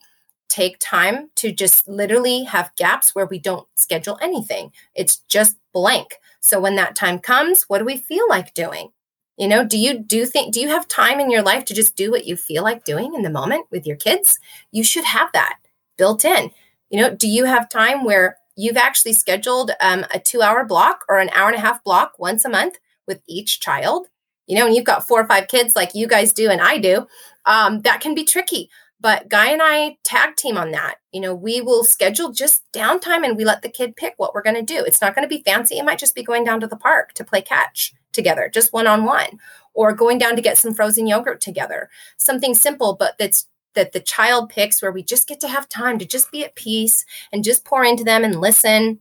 [0.48, 4.70] take time to just literally have gaps where we don't schedule anything.
[4.94, 6.16] It's just blank.
[6.40, 8.90] So when that time comes, what do we feel like doing?
[9.38, 11.96] You know, do you do think do you have time in your life to just
[11.96, 14.38] do what you feel like doing in the moment with your kids?
[14.70, 15.58] You should have that
[15.96, 16.50] built in.
[16.90, 21.04] You know, do you have time where you've actually scheduled um, a two hour block
[21.08, 24.08] or an hour and a half block once a month with each child
[24.52, 26.76] you know, and you've got four or five kids like you guys do and I
[26.76, 27.06] do,
[27.46, 28.68] um, that can be tricky.
[29.00, 30.96] But Guy and I tag team on that.
[31.10, 34.42] You know, we will schedule just downtime and we let the kid pick what we're
[34.42, 34.84] going to do.
[34.84, 35.78] It's not going to be fancy.
[35.78, 38.86] It might just be going down to the park to play catch together, just one
[38.86, 39.40] on one,
[39.72, 41.88] or going down to get some frozen yogurt together.
[42.18, 45.98] Something simple, but that's that the child picks where we just get to have time
[45.98, 49.00] to just be at peace and just pour into them and listen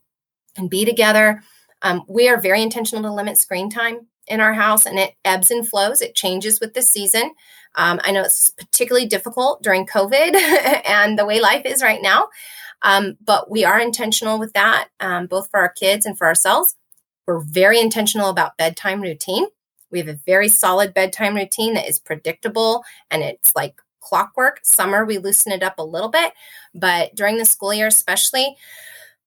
[0.56, 1.44] and be together.
[1.82, 5.52] Um, we are very intentional to limit screen time in our house and it ebbs
[5.52, 6.02] and flows.
[6.02, 7.32] It changes with the season.
[7.76, 10.36] Um, I know it's particularly difficult during COVID
[10.86, 12.30] and the way life is right now.
[12.82, 16.76] Um, but we are intentional with that, um, both for our kids and for ourselves.
[17.28, 19.46] We're very intentional about bedtime routine.
[19.92, 24.60] We have a very solid bedtime routine that is predictable and it's like clockwork.
[24.64, 26.34] Summer, we loosen it up a little bit,
[26.74, 28.56] but during the school year, especially,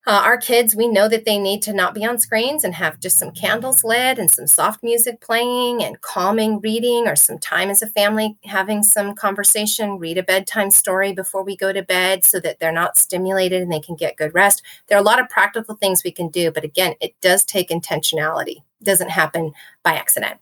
[0.07, 3.01] uh, our kids, we know that they need to not be on screens and have
[3.01, 7.71] just some candles lit and some soft music playing and calming reading or some time
[7.71, 12.23] as a family having some conversation, read a bedtime story before we go to bed
[12.23, 14.63] so that they're not stimulated and they can get good rest.
[14.89, 17.71] There are a lot of practical things we can do, but again, it does take
[17.71, 18.59] intentionality.
[18.81, 20.39] It doesn't happen by accident.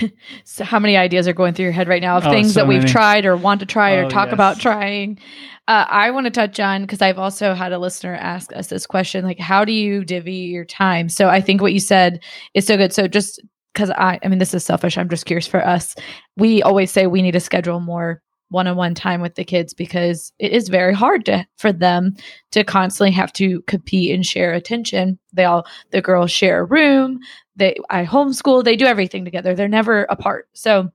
[0.44, 2.60] so how many ideas are going through your head right now of Oh, things so
[2.60, 2.90] that we've many.
[2.92, 4.34] tried or want to try or Oh, talk yes.
[4.34, 5.18] about trying?
[5.66, 8.86] Uh, i want to touch on because i've also had a listener ask us this
[8.86, 11.08] question like how do you divvy your time?
[11.10, 12.22] So i think what you said
[12.54, 12.92] is so good.
[12.94, 13.40] So just
[13.74, 14.96] because i i mean this is selfish.
[14.96, 15.94] I'm just curious for us.
[16.36, 20.52] We always say we need to schedule more one-on-one time with the kids because it
[20.52, 22.14] is very hard to for them
[22.52, 25.18] to constantly have to compete and share attention.
[25.32, 27.18] They all the girls share a room.
[27.56, 28.64] They i homeschool.
[28.64, 29.54] They do everything together.
[29.54, 30.48] They're never apart.
[30.54, 30.90] So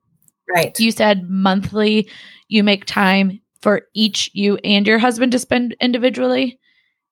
[0.53, 0.77] Right.
[0.79, 2.09] you said monthly
[2.49, 6.59] you make time for each you and your husband to spend individually?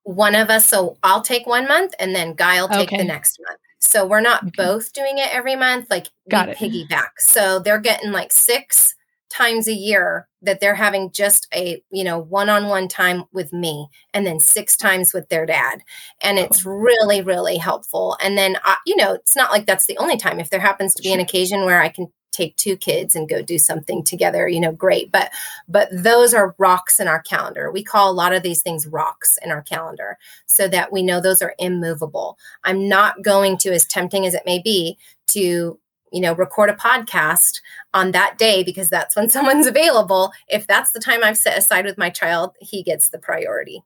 [0.03, 2.97] One of us so i'll take one month and then guy will take Okay.
[2.97, 3.59] the next month.
[3.79, 4.51] So we're not Okay.
[4.57, 5.89] both doing it every month.
[5.89, 6.57] Like Got we it.
[6.89, 7.09] piggyback.
[7.19, 8.95] So they're getting like six
[9.31, 14.25] times a year that they're having just a you know one-on-one time with me and
[14.25, 15.81] then six times with their dad.
[16.21, 18.17] And it's really really helpful.
[18.21, 20.39] And then uh, you know it's not like that's the only time.
[20.39, 23.41] If there happens to be an occasion where i can take two kids and go
[23.41, 25.11] do something together you know great.
[25.11, 25.31] But
[25.67, 27.71] but those are rocks in our calendar.
[27.71, 31.21] We call a lot of these things rocks in our calendar so that we know
[31.21, 32.37] those are immovable.
[32.63, 35.79] I'm not going to as tempting as it may be to
[36.11, 37.61] you know record a podcast
[37.93, 41.85] on that day because that's when someone's available if that's the time i've set aside
[41.85, 43.81] with my child he gets the priority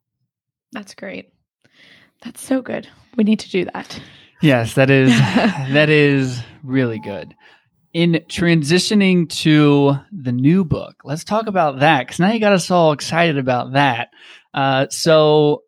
[0.72, 1.32] that's great
[2.22, 4.00] that's so good we need to do that
[4.42, 5.10] Yes, that is
[5.74, 7.36] that is really good.
[7.94, 12.70] In transitioning to the new book, let's talk about that because now you got us
[12.70, 14.10] all excited about that.
[14.54, 15.64] Uh, so,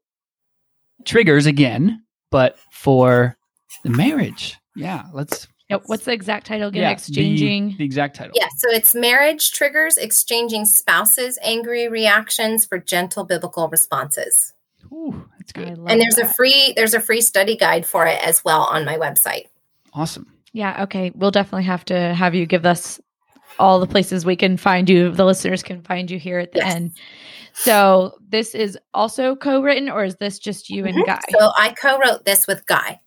[1.06, 3.38] triggers again, but for
[3.84, 4.58] the marriage.
[4.76, 5.48] Yeah, let's.
[5.70, 5.84] Yep.
[5.88, 8.32] what's the exact title again yeah, exchanging the, exact title.
[8.36, 14.54] yeah so it's marriage triggers exchanging spouses angry reactions for gentle biblical responses
[14.94, 15.78] Ooh, that's I good.
[15.78, 18.86] love and there's a free there's a free study guide for it as well on
[18.86, 19.48] my website
[19.94, 20.32] Awesome.
[20.54, 23.00] yeah okay we'll definitely have to have you give us
[23.60, 26.60] all the places we can find you the listeners can find you here at the
[26.60, 26.76] Yes.
[26.76, 26.92] end
[27.54, 31.06] so this is also co-written or is this just you and Mhm.
[31.08, 33.00] guy So I co-wrote this with Guy.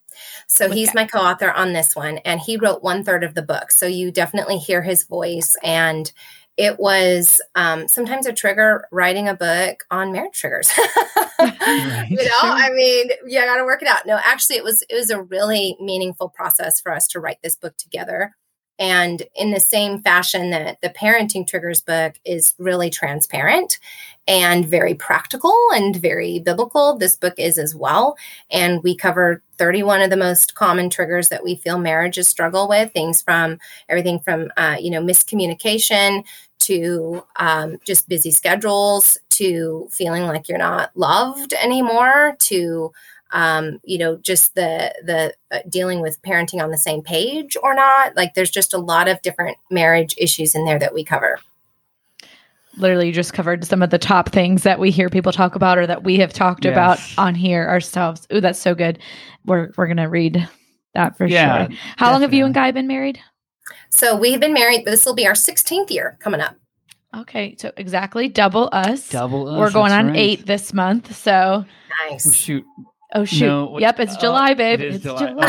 [0.50, 3.42] So With he's my co-author on this one, and he wrote one third of the
[3.42, 3.70] book.
[3.70, 6.10] So you definitely hear his voice, and
[6.56, 10.70] it was um, sometimes a trigger writing a book on marriage triggers.
[11.40, 12.06] Right.
[12.10, 14.04] You know, I mean, you got to work it out.
[14.04, 17.56] No, actually, it was it was a really meaningful process for us to write this
[17.56, 18.36] book together.
[18.78, 23.78] And in the same fashion that the Parenting Triggers book is really transparent
[24.30, 28.16] and very practical and very biblical, this book is as well.
[28.48, 32.92] And we cover 31 of the most common triggers that we feel marriages struggle with
[32.92, 36.22] things from everything from, uh, you know, miscommunication
[36.60, 42.92] to um, just busy schedules to feeling like you're not loved anymore to
[43.32, 47.74] um, you know just the the uh, dealing with parenting on the same page or
[47.74, 48.16] not.
[48.16, 51.38] Like there's just a lot of different marriage issues in there that we cover
[52.76, 55.76] literally you just covered some of the top things that we hear people talk about
[55.78, 58.98] or that we have talked about on here ourselves ooh that's so good
[59.44, 60.48] we're we're gonna read
[60.94, 63.18] that for Yeah, sure how long have you and guy been married
[63.90, 66.54] so we've been married this will be our 16th year coming up
[67.16, 69.48] okay so exactly double us Double.
[69.48, 70.16] us, we're going on right.
[70.16, 71.64] eight this month so
[72.08, 72.64] nice Oh, shoot.
[73.14, 75.26] oh shoot No, what- yep it's oh, july babe it is it's July.
[75.26, 75.44] july,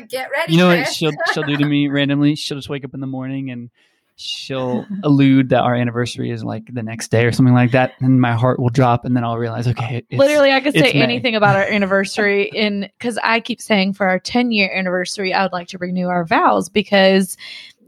[0.00, 0.04] Oh.
[0.08, 2.36] get ready You know what she'll she'll do to me randomly?
[2.36, 3.70] She'll just wake up in the morning and
[4.16, 8.20] she'll allude that our anniversary is like the next day or something like that, and
[8.20, 11.02] my heart will drop, and then I'll realize, okay, it's, literally i could say May.
[11.02, 15.42] anything about our anniversary in because i keep saying for our 10 year anniversary i
[15.42, 17.36] would like to renew our vows because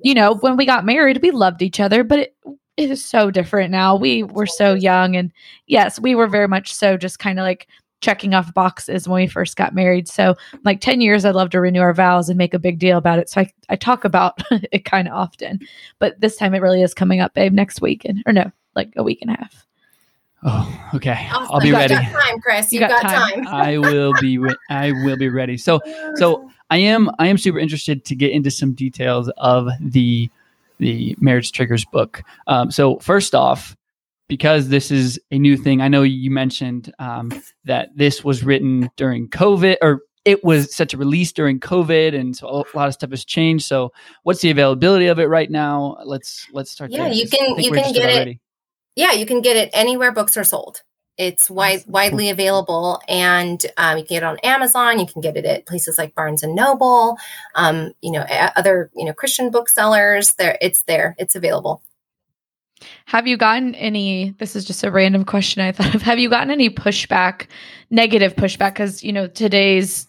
[0.03, 2.37] you know when we got married we loved each other but it,
[2.77, 3.97] it is so different now.
[3.97, 5.33] We were so young, and
[5.67, 7.69] yes, we were very much so just kind of like
[8.01, 10.09] checking off boxes when we first got married.
[10.09, 12.99] So, like 10 years, I'd love to renew our vows and make a big deal
[12.99, 13.29] about it.
[13.29, 15.61] So, I, I talk about it kind of often,
[15.99, 18.05] but this time it really is coming up, babe, next week.
[18.05, 19.67] And, or no, like a week and a half.
[20.43, 21.29] Oh, okay.
[21.33, 21.55] Awesome.
[21.55, 21.95] I'll be you ready.
[21.95, 22.73] Got time, Chris.
[22.73, 23.45] You You, got got, time.
[23.45, 23.55] time.
[23.55, 24.39] I will be.
[24.39, 25.57] Re- I will be ready.
[25.57, 25.81] So,
[26.17, 27.11] so I am.
[27.19, 30.31] I am super interested to get into some details of the
[30.79, 32.23] the marriage triggers book.
[32.47, 33.77] Um, so, first off,
[34.29, 37.31] because this is a new thing, I know you mentioned um,
[37.65, 42.37] that this was written during COVID, or it was set to release during COVID, and
[42.37, 43.65] so a lot of stuff has changed.
[43.67, 43.93] So,
[44.25, 45.99] what's the availability of it right now?
[46.05, 46.91] Let's let's start.
[46.91, 48.41] Yeah, there, you can- you can get it already.
[48.97, 50.83] Yeah, you can get it anywhere books are sold.
[51.19, 54.99] It's wide, widely available, and um, you can get it on Amazon.
[54.99, 57.17] You can get it at places like Barnes and Noble.
[57.55, 60.35] Um, you know, other you know Christian booksellers.
[60.35, 61.15] There, it's there.
[61.19, 61.81] It's available.
[63.07, 64.35] Have you gotten any?
[64.39, 66.03] This is just a random question I thought of.
[66.03, 67.47] Have you gotten any pushback,
[67.91, 68.75] negative pushback?
[68.75, 70.07] Because, you know, today's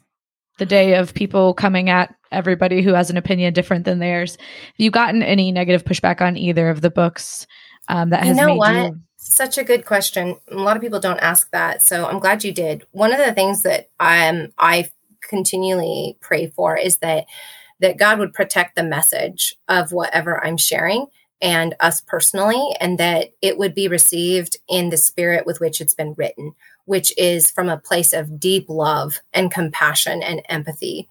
[0.58, 4.38] the day of people coming at everybody who has an opinion different than theirs.
[4.38, 7.48] Have you gotten any negative pushback on either of the books
[7.88, 8.76] um, that You has know made what?
[8.76, 9.00] you?
[9.18, 10.38] Such a good question.
[10.52, 12.86] A lot of people don't ask that, so I'm glad you did.
[12.92, 14.90] One of the things that um, I
[15.22, 17.26] continually pray for is that
[17.80, 21.08] that God would protect the message of whatever I'm sharing
[21.42, 25.94] and us personally, and that it would be received in the spirit with which it's
[25.94, 26.54] been written,
[26.86, 31.08] which is from a place of deep love and compassion and empathy,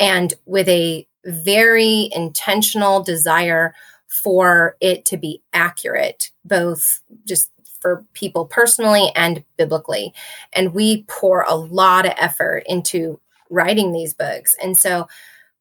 [0.00, 3.74] and with a very intentional desire
[4.06, 7.50] for it to be accurate, both just
[7.80, 10.12] for people personally and biblically.
[10.52, 13.20] And we pour a lot of effort into
[13.50, 14.56] writing these books.
[14.62, 15.06] And so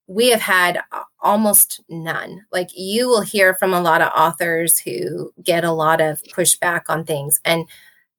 [0.08, 0.80] we have had
[1.22, 2.46] almost none.
[2.52, 6.84] Like you will hear from a lot of authors who get a lot of pushback
[6.90, 7.40] on things.
[7.44, 7.68] And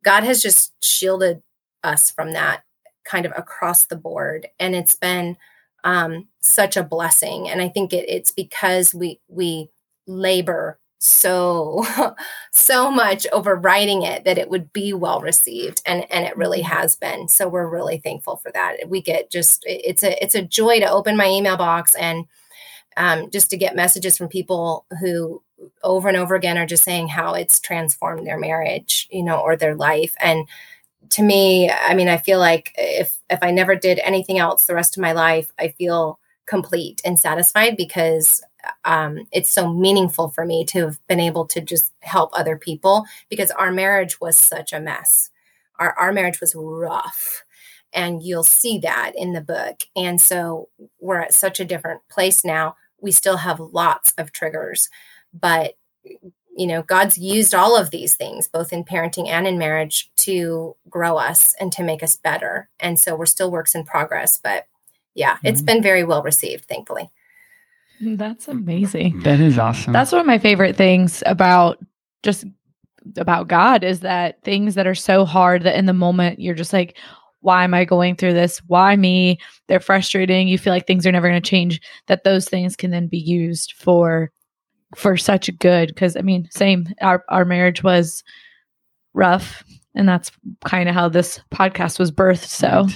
[0.05, 1.43] God has just shielded
[1.83, 2.63] us from that
[3.05, 4.49] kind of across the board.
[4.61, 5.37] And it's been
[5.85, 7.49] um, such a blessing.
[7.49, 9.71] And I think it, it's because we, we,
[10.09, 11.85] labor so
[12.53, 16.63] so much over writing it that it would be well received and and it really
[16.63, 17.29] has been.
[17.29, 18.89] So we're really thankful for that.
[18.89, 22.27] We get just it's a it's a joy to open my email box and
[22.97, 25.43] um, just to get messages from people who
[25.83, 29.57] over and over again are just saying how it's transformed their marriage you know or
[29.57, 30.15] their life.
[30.21, 30.47] And
[31.11, 34.75] to me i mean i feel like if if i never did anything else the
[34.75, 38.43] rest of my life i feel complete and satisfied because
[38.85, 43.05] um, it's so meaningful for me to have been able to just help other people
[43.29, 45.31] because our marriage was such a mess.
[45.79, 47.45] Our, our marriage was rough.
[47.95, 49.85] And you'll see that in the book.
[49.97, 50.69] And so
[51.01, 52.77] we're at such a different place now.
[53.01, 54.91] We still have lots of triggers,
[55.33, 55.75] but
[56.57, 60.75] you know, God's used all of these things, both in parenting and in marriage, to
[60.91, 62.69] grow us and to make us better.
[62.81, 64.67] And so we're still works in progress, but
[65.15, 65.67] yeah, it's Mhm.
[65.67, 67.11] been very well received, thankfully.
[68.01, 69.21] That's amazing.
[69.21, 69.93] That is awesome.
[69.93, 71.79] That's one of my favorite things about
[72.23, 72.45] just
[73.17, 76.73] about God is that things that are so hard that in the moment you're just
[76.73, 76.97] like,
[77.41, 78.59] why am I going through this?
[78.67, 79.39] Why me?
[79.69, 80.49] They're frustrating.
[80.49, 81.81] You feel like things are never going to change.
[82.07, 84.31] That those things can then be used for
[84.97, 85.89] for such good.
[85.89, 86.89] Because I mean, same.
[87.01, 88.25] Our our marriage was
[89.15, 89.63] rough,
[89.95, 90.33] and that's
[90.65, 92.49] kind of how this podcast was birthed.
[92.49, 92.87] So.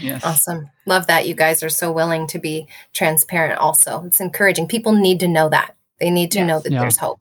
[0.00, 0.24] Yes.
[0.24, 0.70] Awesome.
[0.86, 4.04] Love that you guys are so willing to be transparent also.
[4.04, 4.68] It's encouraging.
[4.68, 5.74] People need to know that.
[6.00, 6.48] They need to Yes.
[6.48, 6.80] know that Yeah.
[6.80, 7.20] there's hope.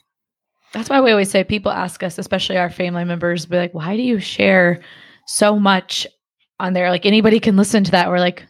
[0.73, 3.95] That's why we always say people ask us, especially our family members, be like, why
[3.95, 4.81] do you share
[5.25, 6.05] so much
[6.59, 6.89] on there?
[6.89, 8.09] Like anybody can listen to that.
[8.09, 8.45] We're like,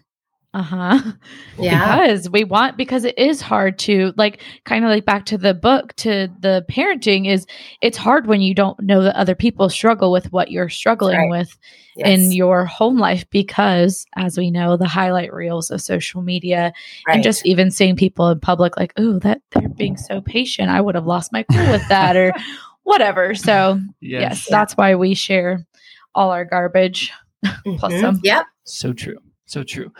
[0.55, 1.01] uh huh.
[1.59, 2.01] Yeah.
[2.01, 5.53] Because we want, because it is hard to, like, kind of like back to the
[5.53, 7.45] book, to the parenting, is
[7.81, 11.29] it's hard when you don't know that other people struggle with what you're struggling Right.
[11.29, 11.57] with
[11.97, 12.07] Yes.
[12.19, 13.25] in your home life.
[13.29, 16.73] Because as we know, the highlight reels of social media
[17.07, 17.15] Right.
[17.15, 20.81] and just even seeing people in public like oh that they're being so patient i
[20.81, 22.33] would have lost my cool with that or
[22.83, 24.47] whatever so yes, yes.
[24.49, 25.65] that's why we share
[26.15, 27.11] all our garbage
[27.77, 28.01] plus Mhm.
[28.01, 28.45] some Yep.
[28.65, 29.19] So true.
[29.45, 29.91] So true.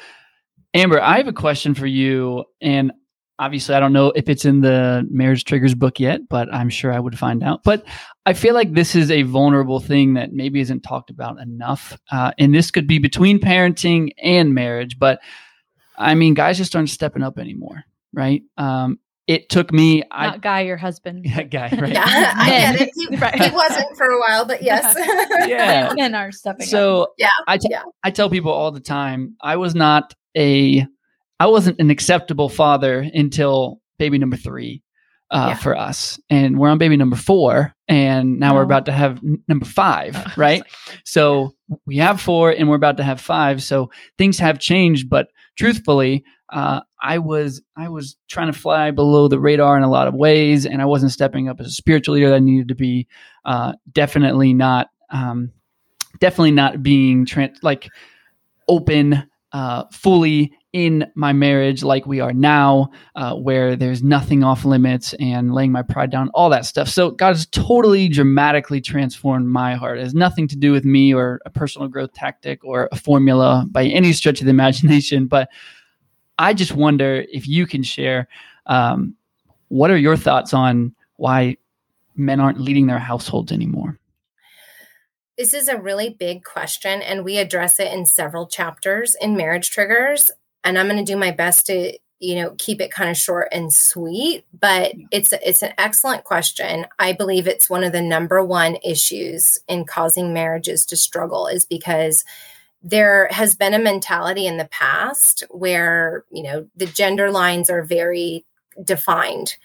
[0.76, 2.43] Amber, I have a question for you.
[2.61, 2.91] And
[3.39, 6.91] obviously, I don't know if it's in the Marriage Triggers book yet, but I'm sure
[6.93, 7.63] I would find out.
[7.63, 7.86] But
[8.26, 11.97] I feel like this is a vulnerable thing that maybe isn't talked about enough.
[12.11, 14.99] Uh, and this could be between parenting and marriage.
[14.99, 15.21] But
[15.97, 18.43] I mean, guys just aren't stepping up anymore, right?
[18.57, 21.93] Um, it took me, I, not guy your husband yeah, guy, right?
[21.93, 22.34] Yeah.
[22.36, 22.89] I get it.
[22.95, 23.41] He, Right.
[23.41, 24.93] he wasn't for a while, but yes.
[25.47, 25.93] Yeah.
[25.95, 27.84] men are stepping up so Yeah, I yeah.
[28.03, 30.86] I tell people all the time I was not a
[31.39, 34.81] I wasn't an acceptable father until baby number three.
[35.31, 35.55] uh, Yeah.
[35.57, 39.41] for us, and we're on baby number four, and now we're about to have n-
[39.47, 40.59] number five, I right?
[40.61, 40.71] like,
[41.03, 41.55] So
[41.88, 43.63] we have four, and we're about to have five.
[43.63, 46.23] So things have changed, but truthfully,
[46.53, 50.13] uh, I was I was trying to fly below the radar in a lot of
[50.13, 53.07] ways, and I wasn't stepping up as a spiritual leader that I needed to be.
[53.43, 54.89] Uh, definitely not.
[55.09, 55.51] Um,
[56.19, 57.89] definitely not being tran like
[58.67, 59.23] open
[59.56, 65.14] uh, fully in my marriage like we are now, uh, where there's nothing off limits
[65.14, 66.89] and laying my pride down, all that stuff.
[66.89, 69.97] So God has totally dramatically transformed my heart.
[69.97, 73.66] It has nothing to do with me or a personal growth tactic or a formula
[73.72, 75.28] by any stretch of the imagination.
[75.36, 75.47] But
[76.38, 78.28] I just wonder if you can share
[78.66, 79.16] um,
[79.70, 81.56] what are your thoughts on why
[82.18, 83.97] men aren't leading their households anymore?
[85.38, 89.69] This is a really big question, and we address it in several chapters in Marriage
[89.69, 90.31] Triggers.
[90.63, 93.49] And I'm going to do my best to, you know, keep it kind of short
[93.51, 94.45] and sweet.
[94.57, 96.86] But it's it's an excellent question.
[96.99, 101.65] I believe it's one of the number one issues in causing marriages to struggle is
[101.65, 102.23] because
[102.81, 107.83] there has been a mentality in the past where you know the gender lines are
[107.83, 108.45] very
[108.83, 109.57] defined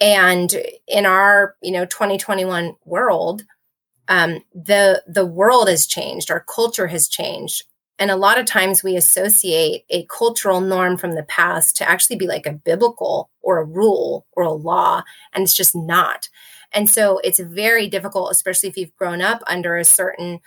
[0.00, 0.54] and
[0.86, 3.44] in our you know 2021 world
[4.08, 7.64] um, the the world has changed our culture has changed
[7.98, 12.16] and a lot of times we associate a cultural norm from the past to actually
[12.16, 15.02] be like a biblical or a rule or a law
[15.32, 16.28] and it's just not
[16.72, 20.40] and so it's very difficult especially if you've grown up under a certain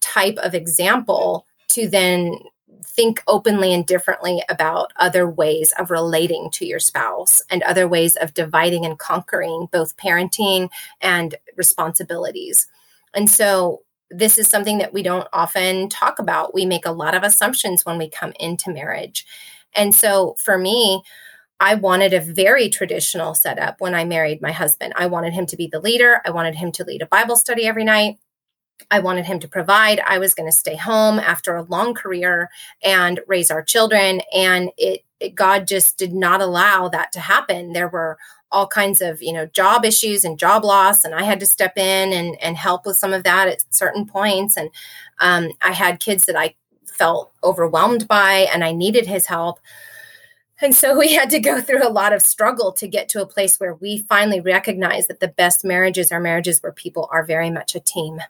[0.00, 2.38] type of example to then
[2.84, 8.16] think openly and differently about other ways of relating to your spouse and other ways
[8.16, 10.68] of dividing and conquering both parenting
[11.00, 12.66] and responsibilities.
[13.14, 16.54] And so this is something that we don't often talk about.
[16.54, 19.24] We make a lot of assumptions when we come into marriage.
[19.74, 21.02] And so for me,
[21.60, 24.94] I wanted a very traditional setup when I married my husband.
[24.96, 26.22] I wanted him to be the leader.
[26.24, 28.16] I wanted him to lead a Bible study every night.
[28.90, 30.00] I wanted him to provide.
[30.00, 32.48] I was going to stay home after a long career
[32.82, 34.22] and raise our children.
[34.34, 37.74] And it, it, God just did not allow that to happen.
[37.74, 38.16] There were
[38.52, 41.76] all kinds of, you know, job issues and job loss, and I had to step
[41.76, 44.56] in and and help with some of that at certain points.
[44.56, 44.70] And
[45.20, 46.54] um, I had kids that I
[46.86, 49.60] felt overwhelmed by, and I needed his help.
[50.60, 53.26] And so we had to go through a lot of struggle to get to a
[53.26, 57.50] place where we finally recognized that the best marriages are marriages where people are very
[57.50, 58.20] much a team.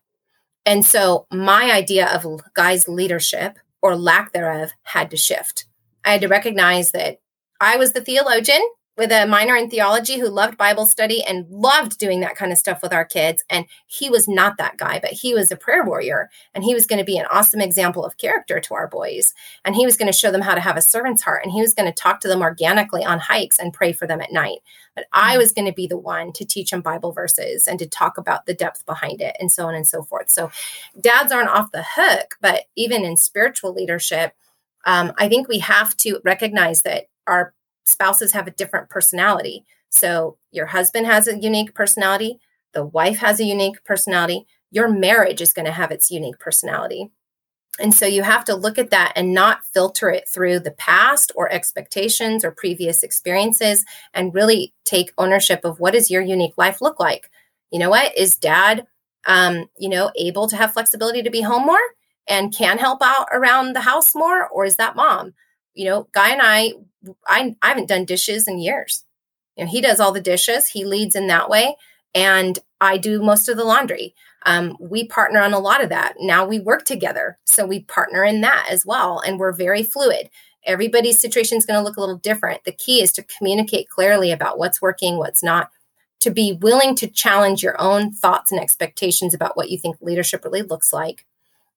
[0.66, 5.64] And so my idea of guys' leadership or lack thereof had to shift.
[6.04, 7.20] I had to recognize that
[7.60, 8.60] I was the theologian
[9.01, 12.59] with a minor in theology who loved Bible study and loved doing that kind of
[12.59, 13.42] stuff with our kids.
[13.48, 16.84] And he was not that guy, but he was a prayer warrior and he was
[16.84, 19.32] going to be an awesome example of character to our boys.
[19.64, 21.62] And he was going to show them how to have a servant's heart and he
[21.62, 24.59] was going to talk to them organically on hikes and pray for them at night.
[24.94, 27.88] But I was going to be the one to teach them Bible verses and to
[27.88, 30.28] talk about the depth behind it and so on and so forth.
[30.28, 30.51] So
[31.01, 34.34] dads aren't off the hook, but even in spiritual leadership,
[34.84, 37.55] um, I think we have to recognize that our
[37.91, 39.64] spouses have a different personality.
[39.91, 42.38] So your husband has a unique personality,
[42.72, 47.11] the wife has a unique personality, your marriage is going to have its unique personality.
[47.80, 51.32] And so you have to look at that and not filter it through the past
[51.34, 56.80] or expectations or previous experiences and really take ownership of what does your unique life
[56.80, 57.30] look like?
[57.70, 58.16] You know what?
[58.16, 58.86] Is dad
[59.26, 61.78] um, you know, able to have flexibility to be home more
[62.26, 65.34] and can help out around the house more or is that mom?
[65.74, 66.72] You know, guy and I
[67.26, 69.05] I, I haven't done dishes in years.
[69.57, 70.68] You know, he does all the dishes.
[70.68, 71.76] He leads in that way,
[72.14, 74.14] and I do most of the laundry.
[74.46, 76.14] Um, we partner on a lot of that.
[76.18, 80.30] Now we work together, so we partner in that as well, and we're very fluid.
[80.64, 82.64] Everybody's situation is going to look a little different.
[82.64, 85.70] The key is to communicate clearly about what's working, what's not.
[86.20, 90.44] To be willing to challenge your own thoughts and expectations about what you think leadership
[90.44, 91.24] really looks like,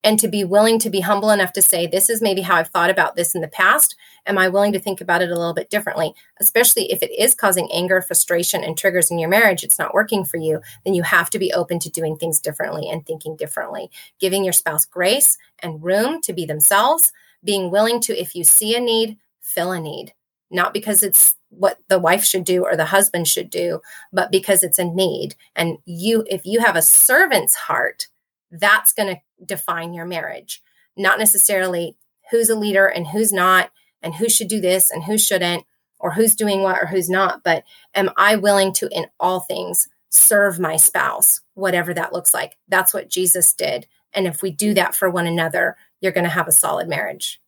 [0.04, 2.70] and to be willing to be humble enough to say, This is maybe how I've
[2.70, 3.96] thought about this in the past.
[4.26, 6.14] Am I willing to think about it a little bit differently?
[6.40, 10.26] Especially if it is causing anger, frustration, and triggers in your marriage, it's not working
[10.26, 13.90] for you, then you have to be open to doing things differently and thinking differently.
[14.20, 17.12] Giving your spouse grace and room to be themselves,
[17.44, 20.14] being willing to, if you see a need, fill a need.
[20.50, 23.82] Not because it's what the wife should do or the husband should do,
[24.12, 25.36] but because it's a need.
[25.56, 28.08] And you, if you have a servant's heart,
[28.52, 30.62] that's going to define your marriage,
[30.98, 31.96] not necessarily
[32.32, 33.72] who's a leader and who's not,
[34.02, 35.64] and who should do this and who shouldn't,
[36.00, 37.44] or who's doing what or who's not.
[37.44, 37.64] But
[37.96, 42.58] am I willing to, in all things, serve my spouse, whatever that looks like?
[42.68, 43.88] That's what Jesus did.
[44.14, 47.42] And if we do that for one another, you're going to have a solid marriage.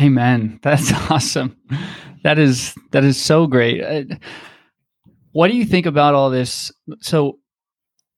[0.00, 0.60] Amen.
[0.62, 1.56] That's awesome.
[2.22, 3.82] That is that is so great.
[3.82, 4.16] Uh,
[5.32, 6.70] what do you think about all this?
[7.00, 7.38] So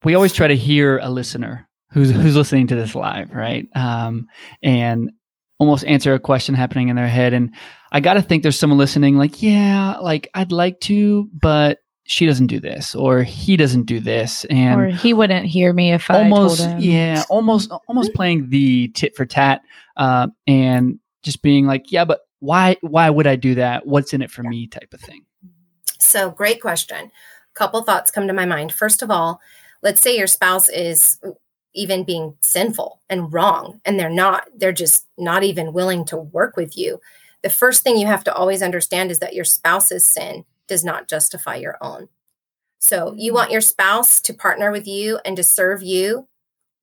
[0.05, 3.69] we always try to hear a listener who's who's listening to this live, right?
[3.75, 4.27] Um,
[4.63, 5.13] and
[5.59, 7.33] almost answer a question happening in their head.
[7.33, 7.55] And
[7.93, 12.27] I got to think there's someone listening, like, yeah, like I'd like to, but she
[12.27, 16.11] doesn't do this, or he doesn't do this, and or he wouldn't hear me if
[16.11, 16.91] almost, I told him.
[16.91, 19.63] yeah, almost, almost playing the tit for tat,
[19.97, 23.87] uh, and just being like, yeah, but why, why would I do that?
[23.87, 25.25] What's in it for me, type of thing.
[25.99, 27.11] So, great question.
[27.55, 28.73] Couple thoughts come to my mind.
[28.73, 29.41] First of all,
[29.83, 31.19] let's say your spouse is
[31.75, 36.57] even being sinful and wrong and they're not they're just not even willing to work
[36.57, 37.01] with you
[37.45, 41.09] the first thing you have to always understand is that your spouse's sin does not
[41.09, 42.09] justify your own.
[42.79, 46.27] So you want your spouse to partner with you and to serve you.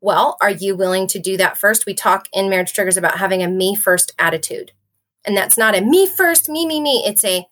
[0.01, 1.87] Well are you willing to do that first?
[1.87, 4.71] We talk in marriage triggers about having a me first attitude.
[5.25, 7.03] And that's not a me first me me me.
[7.07, 7.47] It's a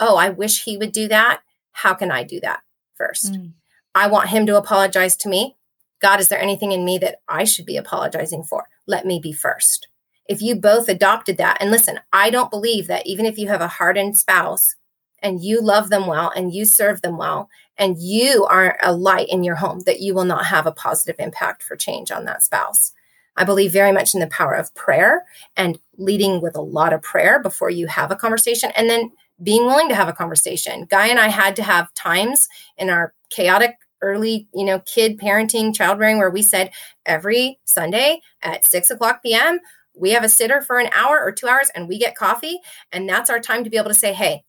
[0.00, 1.42] oh i wish he would do that.
[1.72, 2.60] How can i do that
[2.94, 3.34] first?
[3.34, 3.52] Mm.
[3.94, 5.56] i want him to apologize to me
[6.00, 8.64] God, is there anything in me that I should be apologizing for?
[8.86, 9.88] Let me be first.
[10.26, 13.60] If you both adopted that, and listen, I don't believe that even if you have
[13.60, 14.74] a hardened spouse
[15.22, 19.28] and you love them well and you serve them well and you are a light
[19.28, 22.42] in your home, that you will not have a positive impact for change on that
[22.42, 22.92] spouse.
[23.36, 25.24] I believe very much in the power of prayer
[25.56, 29.10] and leading with a lot of prayer before you have a conversation and then
[29.42, 30.86] being willing to have a conversation.
[30.88, 35.74] Guy and I had to have times in our chaotic early, you know, kid parenting,
[35.74, 36.70] child rearing, where we said
[37.06, 39.60] every Sunday at six o'clock p.m.,
[39.96, 42.58] we have a sitter for an hour or two hours and we get coffee.
[42.92, 44.42] And that's our time to be able to say, hey,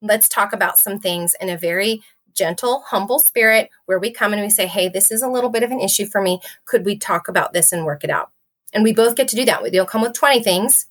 [0.00, 2.02] let's talk about some things in a very
[2.34, 5.62] gentle, humble spirit where we come and we say, hey, this is a little bit
[5.62, 6.40] of an issue for me.
[6.64, 8.30] Could we talk about this and work it out?
[8.72, 9.62] And we both get to do that.
[9.62, 10.86] We don't come with 20 things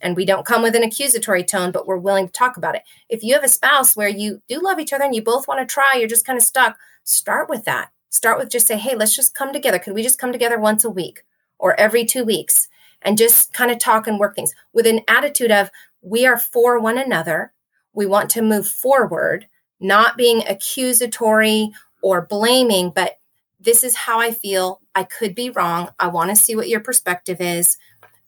[0.00, 2.82] and we don't come with an accusatory tone, but we're willing to talk about it.
[3.08, 5.60] If you have a spouse where you do love each other and you both want
[5.60, 7.90] to try, you're just kind of stuck, start with that.
[8.10, 9.78] Start with just say, hey, let's just come together.
[9.78, 11.24] Could we just come together once a week
[11.58, 12.68] or every two weeks
[13.02, 16.78] and just kind of talk and work things with an attitude of we are for
[16.78, 17.52] one another.
[17.92, 19.48] We want to move forward,
[19.80, 23.18] not being accusatory or blaming, but
[23.60, 24.80] this is how I feel.
[24.94, 25.90] I could be wrong.
[25.98, 27.78] I want to see what your perspective is.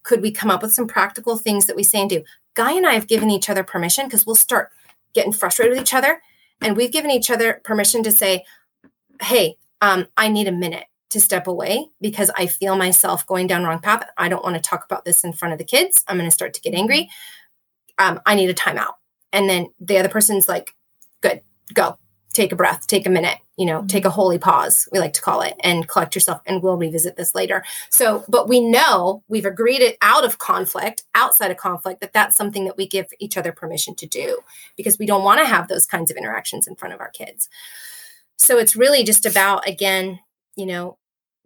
[0.02, 2.24] Could we come up with some practical things that we say and do?
[2.54, 4.70] Guy and I have given each other permission because we'll start
[5.12, 6.22] getting frustrated with each other.
[6.62, 8.44] And we've given each other permission to say,
[9.20, 13.64] hey, um, I need a minute to step away because I feel myself going down
[13.64, 14.08] wrong path.
[14.16, 16.04] I don't want to talk about this in front of the kids.
[16.08, 17.08] I'm going to start to get angry.
[17.98, 18.94] Um, I need a timeout.
[19.32, 20.74] And then the other person's like,
[21.20, 21.42] good,
[21.72, 21.98] go,
[22.32, 25.22] take a breath, take a minute, you know, take a holy pause, we like to
[25.22, 26.40] call it, and collect yourself.
[26.44, 27.64] And we'll revisit this later.
[27.90, 32.36] So, but we know we've agreed it out of conflict, outside of conflict, that that's
[32.36, 34.40] something that we give each other permission to do
[34.76, 37.48] because we don't want to have those kinds of interactions in front of our kids.
[38.36, 40.20] So it's really just about, again,
[40.56, 40.98] you know,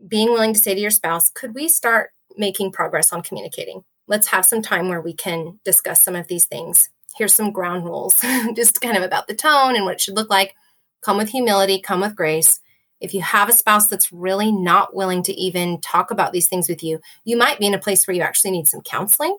[0.06, 3.84] being willing to say to your spouse, could we start making progress on communicating?
[4.06, 6.88] Let's have some time where we can discuss some of these things.
[7.16, 8.20] Here's some ground rules,
[8.54, 10.54] just kind of about the tone and what it should look like.
[11.02, 12.60] Come with humility, come with grace.
[13.00, 16.68] If you have a spouse that's really not willing to even talk about these things
[16.68, 19.38] with you, you might be in a place where you actually need some counseling.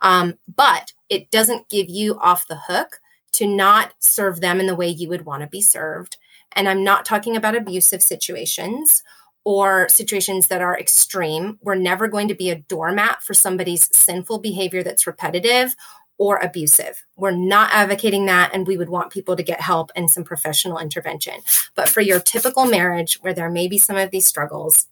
[0.00, 3.00] Um, but it doesn't give you off the hook
[3.32, 6.16] to not serve them in the way you would want to be served.
[6.54, 9.02] And I'm not talking about abusive situations
[9.44, 11.58] or situations that are extreme.
[11.62, 15.74] We're never going to be a doormat for somebody's sinful behavior that's repetitive
[16.18, 17.04] or abusive.
[17.16, 20.78] We're not advocating that, and we would want people to get help and some professional
[20.78, 21.40] intervention.
[21.74, 24.86] But for your typical marriage where there may be some of these struggles,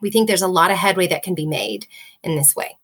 [0.00, 1.86] we think there's a lot of headway that can be made
[2.22, 2.77] in this way.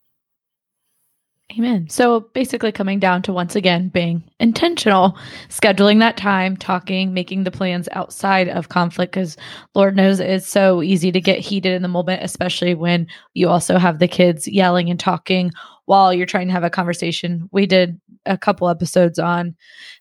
[1.57, 1.89] Amen.
[1.89, 5.17] So basically, coming down to once again being intentional,
[5.49, 9.37] scheduling that time, talking, making the plans outside of conflict, because
[9.75, 13.79] Lord knows it's so easy to get heated in the moment, especially when you also
[13.79, 15.53] have the kids yelling and talking
[15.85, 17.49] while you're trying to have a conversation.
[17.53, 19.55] We did a couple episodes on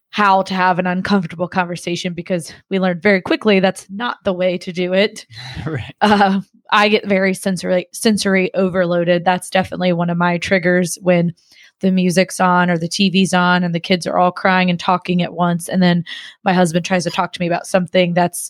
[0.09, 4.57] how to have an uncomfortable conversation because we learned very quickly that's not the way
[4.59, 5.25] to do it.
[5.65, 5.95] right.
[6.01, 6.41] Uh,
[6.71, 9.25] I get very sensory sensory overloaded.
[9.25, 11.33] That's definitely one of my triggers when
[11.81, 15.21] the music's on or the TV's on and the kids are all crying and talking
[15.21, 16.05] at once and then
[16.45, 18.49] my husband tries to talk to me about something that's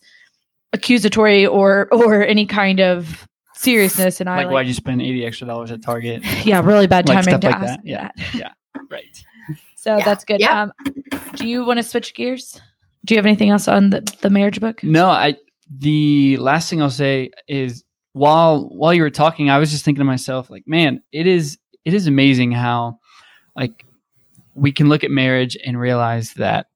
[0.71, 5.25] accusatory or or any kind of seriousness and like, I like why'd you spend 80
[5.25, 6.21] extra dollars at Target?
[6.45, 7.79] Yeah, really bad timing like to like ask that.
[7.83, 8.09] Yeah.
[8.15, 8.33] that.
[8.35, 8.49] Yeah.
[8.89, 9.23] Right.
[9.75, 10.05] So Yeah.
[10.05, 10.39] that's good.
[10.39, 10.63] Yeah.
[10.63, 10.71] Um,
[11.35, 12.61] do you want to switch gears?
[13.05, 14.83] Do you have anything else on the, the marriage book?
[14.83, 15.35] No, I
[15.75, 17.83] the last thing I'll say is
[18.13, 21.57] while while you were talking, I was just thinking to myself, like, man, it is
[21.83, 22.99] it is amazing how
[23.55, 23.85] like
[24.55, 26.67] we can look at marriage and realize that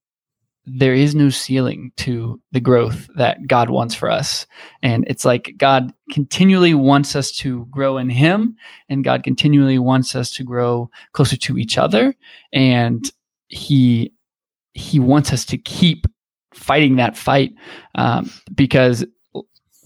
[0.70, 4.46] there is no ceiling to the growth that God wants for us.
[4.84, 8.58] And it's like God continually wants us to grow in Him,
[8.90, 12.14] and God continually wants us to grow closer to each other.
[12.52, 13.10] And
[13.48, 14.12] He
[14.74, 16.06] He wants us to keep
[16.54, 17.54] fighting that fight
[17.96, 19.06] um, because,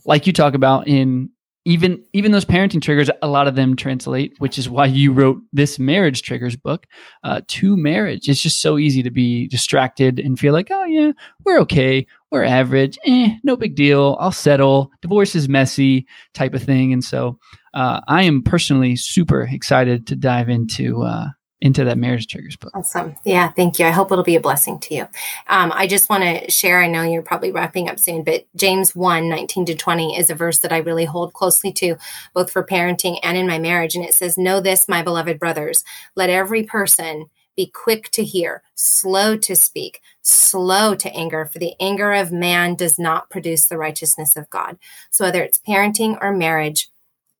[0.05, 1.29] like you talk about in
[1.65, 5.39] even even those parenting triggers a lot of them translate which is why you wrote
[5.53, 6.87] this marriage triggers book
[7.23, 8.27] uh, to marriage.
[8.27, 11.11] It's just so easy to be distracted and feel like oh yeah
[11.45, 16.63] we're okay we're average eh, no big deal i'll settle divorce is messy type of
[16.63, 16.93] thing.
[16.93, 17.37] And so
[17.73, 21.27] uh, i am personally super excited to dive into uh,
[21.61, 22.71] into that marriage triggers book.
[22.73, 23.15] Awesome.
[23.23, 23.85] Yeah, thank you.
[23.85, 25.07] I hope it'll be a blessing to you.
[25.47, 28.95] Um, I just want to share, I know you're probably wrapping up soon, but James
[28.95, 31.97] 1 19 to 20 is a verse that I really hold closely to,
[32.33, 33.95] both for parenting and in my marriage.
[33.95, 35.83] And it says, Know this, my beloved brothers,
[36.15, 41.73] let every person be quick to hear, slow to speak, slow to anger, for the
[41.79, 44.79] anger of man does not produce the righteousness of God.
[45.11, 46.89] So whether it's parenting or marriage,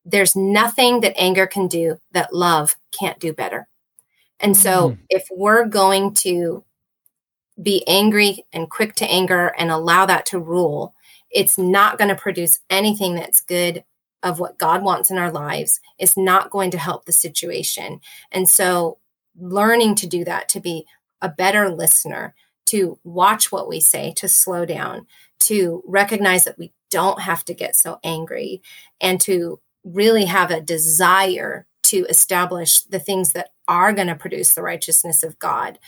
[0.06, 3.68] there's nothing that anger can do that love can't do better.
[4.42, 5.02] And so mm-hmm.
[5.10, 6.64] if we're going to
[7.62, 10.96] be angry and quick to anger and allow that to rule,
[11.30, 13.84] it's not going to produce anything that's good
[14.24, 15.80] of what God wants in our lives.
[15.98, 18.02] It's not going to help the situation.
[18.32, 18.98] And so
[19.40, 20.86] learning to do that, to be
[21.22, 22.36] a better listener,
[22.68, 25.08] to watch what we say, to slow down,
[25.40, 28.62] to recognize that we don't have to get so angry,
[29.00, 34.54] and to really have a desire to establish the things that are going to produce
[34.54, 35.80] the righteousness of God,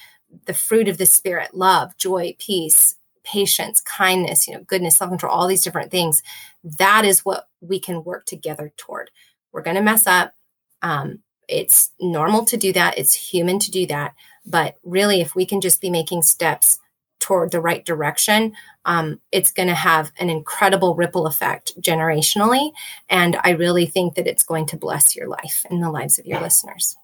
[0.46, 5.34] the fruit of the Spirit, love, joy, peace, patience, kindness, you know, goodness, self control,
[5.34, 6.24] all these different things.
[6.64, 9.12] That is what we can work together toward.
[9.52, 10.34] We're going to mess up.
[10.82, 11.20] Um,
[11.50, 12.98] it's normal to do that.
[12.98, 14.14] It's human to do that.
[14.46, 16.80] But really, if we can just be making steps
[17.20, 18.54] toward the right direction,
[18.86, 22.72] um, it's going to have an incredible ripple effect generationally.
[23.10, 26.26] And I really think that it's going to bless your life and the lives of
[26.26, 26.96] your listeners.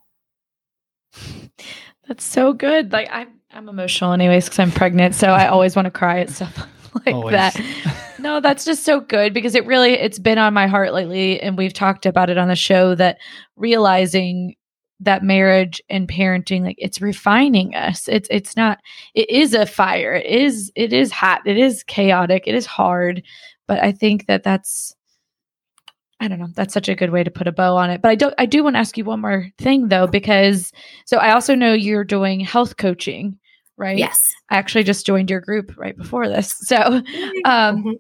[2.07, 2.91] That's so good.
[2.91, 6.29] Like I'm, I'm emotional anyways because I'm pregnant, so I always want to cry at
[6.29, 6.67] stuff
[7.05, 7.33] like always.
[7.33, 7.59] that.
[8.19, 11.57] No, that's just so good because it really it's been on my heart lately, and
[11.57, 13.17] we've talked about it on the show that
[13.55, 14.55] realizing
[15.01, 18.79] that marriage and parenting like it's refining us it's it's not
[19.15, 23.23] it is a fire it is it is hot it is chaotic it is hard
[23.65, 24.93] but i think that that's
[26.19, 28.09] i don't know that's such a good way to put a bow on it but
[28.09, 30.71] i don't i do want to ask you one more thing though because
[31.05, 33.37] so i also know you're doing health coaching
[33.77, 36.77] right yes i actually just joined your group right before this so
[37.45, 37.91] um mm-hmm.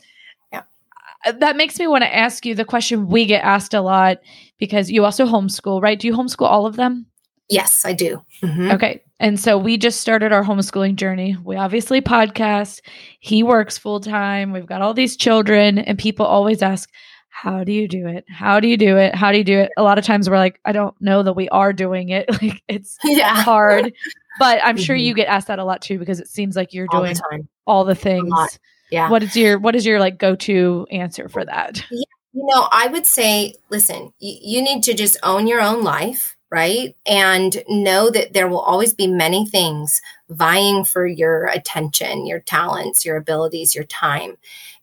[1.25, 4.19] Uh, that makes me want to ask you the question we get asked a lot
[4.57, 5.99] because you also homeschool, right?
[5.99, 7.05] Do you homeschool all of them?
[7.49, 8.23] Yes, I do.
[8.43, 8.71] Mm-hmm.
[8.71, 9.03] Okay.
[9.19, 11.35] And so we just started our homeschooling journey.
[11.43, 12.81] We obviously podcast.
[13.19, 14.53] He works full time.
[14.53, 16.89] We've got all these children, and people always ask,
[17.29, 18.25] How do you do it?
[18.27, 19.15] How do you do it?
[19.15, 19.71] How do you do it?
[19.77, 22.29] A lot of times we're like, I don't know that we are doing it.
[22.41, 23.41] Like it's yeah.
[23.43, 23.93] hard.
[24.39, 24.83] But I'm mm-hmm.
[24.83, 27.15] sure you get asked that a lot too because it seems like you're all doing
[27.15, 28.59] the all the things.
[28.91, 29.09] Yeah.
[29.09, 31.83] What is your what is your like go to answer for that?
[31.91, 32.03] Yeah.
[32.33, 36.95] You know, I would say, listen, you need to just own your own life, right?
[37.05, 39.99] And know that there will always be many things
[40.29, 44.37] vying for your attention, your talents, your abilities, your time.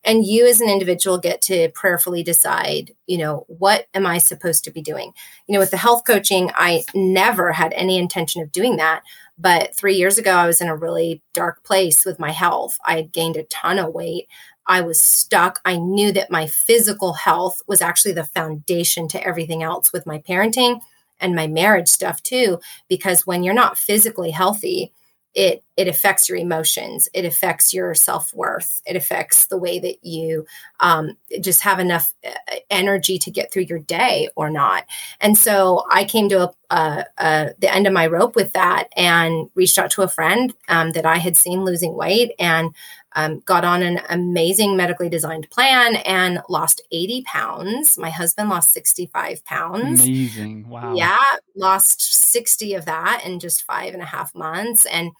[0.06, 4.62] And you as an individual get to prayerfully decide, you know, what am I supposed
[4.64, 5.12] to be doing?
[5.48, 9.02] You know, with the health coaching, I never had any intention of doing that.
[9.36, 12.78] But three years ago, I was in a really dark place with my health.
[12.86, 14.28] I had gained a ton of weight.
[14.68, 15.60] I was stuck.
[15.64, 20.18] I knew that my physical health was actually the foundation to everything else with my
[20.18, 20.80] parenting
[21.20, 22.60] and my marriage stuff too.
[22.88, 24.92] Because when you're not physically healthy,
[25.36, 30.46] it it affects your emotions it affects your self-worth it affects the way that you
[30.80, 32.30] um, just have enough uh,
[32.70, 34.86] energy to get through your day or not.
[35.20, 38.88] And so i came to a, a, a, the end of my rope with that
[38.96, 42.74] and reached out to a friend um, that i had seen losing weight and
[43.16, 47.98] um, got on an amazing medically designed plan and lost 80 pounds.
[47.98, 50.04] My husband lost 65 pounds.
[50.04, 50.68] Amazing.
[50.68, 50.94] Wow.
[50.94, 51.18] Yeah.
[51.56, 54.84] Lost 60 of that in just five and a half months.
[54.84, 55.12] And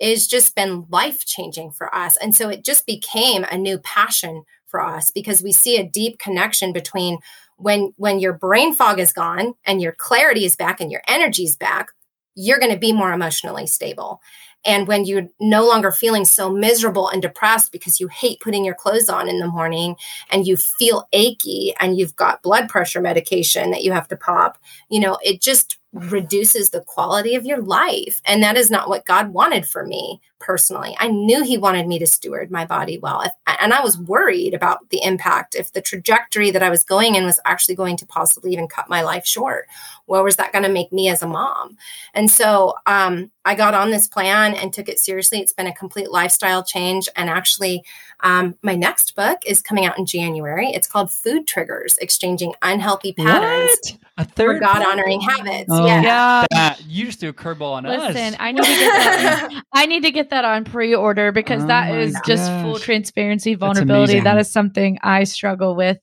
[0.00, 2.16] it's just been life changing for us.
[2.16, 6.18] And so it just became a new passion for us because we see a deep
[6.18, 7.18] connection between
[7.58, 11.44] when when your brain fog is gone and your clarity is back and your energy
[11.44, 11.88] is back
[12.34, 14.20] you're going to be more emotionally stable
[14.64, 18.74] and when you're no longer feeling so miserable and depressed because you hate putting your
[18.74, 19.96] clothes on in the morning
[20.30, 24.58] and you feel achy and you've got blood pressure medication that you have to pop,
[24.88, 28.20] you know, it just reduces the quality of your life.
[28.24, 30.94] And that is not what God wanted for me personally.
[30.98, 33.22] I knew He wanted me to steward my body well.
[33.22, 37.14] If, and I was worried about the impact if the trajectory that I was going
[37.14, 39.66] in was actually going to possibly even cut my life short.
[40.06, 41.78] Where was that going to make me as a mom?
[42.12, 45.40] And so um, I got on this plan and took it seriously.
[45.40, 47.08] It's been a complete lifestyle change.
[47.16, 47.84] And actually,
[48.20, 50.68] um, my next book is coming out in January.
[50.68, 53.98] It's called Food Triggers Exchanging Unhealthy Patterns What?
[54.18, 55.68] A third for God honoring habits.
[55.70, 56.02] Oh, yeah.
[56.02, 56.46] Yeah.
[56.50, 58.14] that- you just threw a curveball on Listen, us.
[58.14, 59.62] Listen, I need to get that.
[59.72, 64.18] I need to get that on pre-order because Oh that is just full transparency, vulnerability.
[64.18, 65.98] That is something I struggle with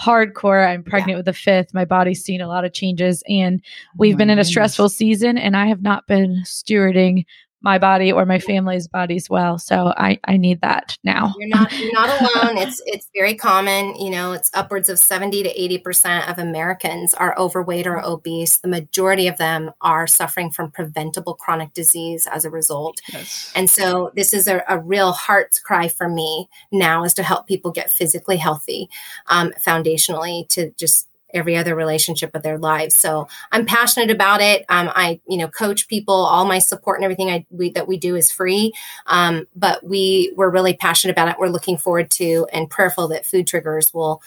[0.00, 0.66] hardcore.
[0.66, 1.72] I'm pregnant with a fifth.
[1.72, 3.62] My body's seen a lot of changes, and
[3.96, 7.24] we've Oh been in a stressful season, and I have not been stewarding
[7.64, 9.58] my body or my family's bodies well.
[9.58, 11.34] So I I need that now.
[11.38, 12.58] You're not you're not alone.
[12.58, 13.96] It's it's very common.
[13.96, 18.58] You know, it's upwards of 70 to 80 percent of Americans are overweight or obese.
[18.58, 23.00] The majority of them are suffering from preventable chronic disease as a result.
[23.12, 23.50] Yes.
[23.56, 27.46] And so this is a, a real heart cry for me now is to help
[27.46, 28.90] people get physically healthy,
[29.28, 32.94] um, foundationally to just every other relationship of their lives.
[32.94, 34.64] So I'm passionate about it.
[34.68, 36.14] Um, I, you know, coach people.
[36.14, 38.72] All my support and everything I we, that we do is free.
[39.06, 41.36] Um, but we we're really passionate about it.
[41.38, 44.22] We're looking forward to and prayerful that Food Triggers will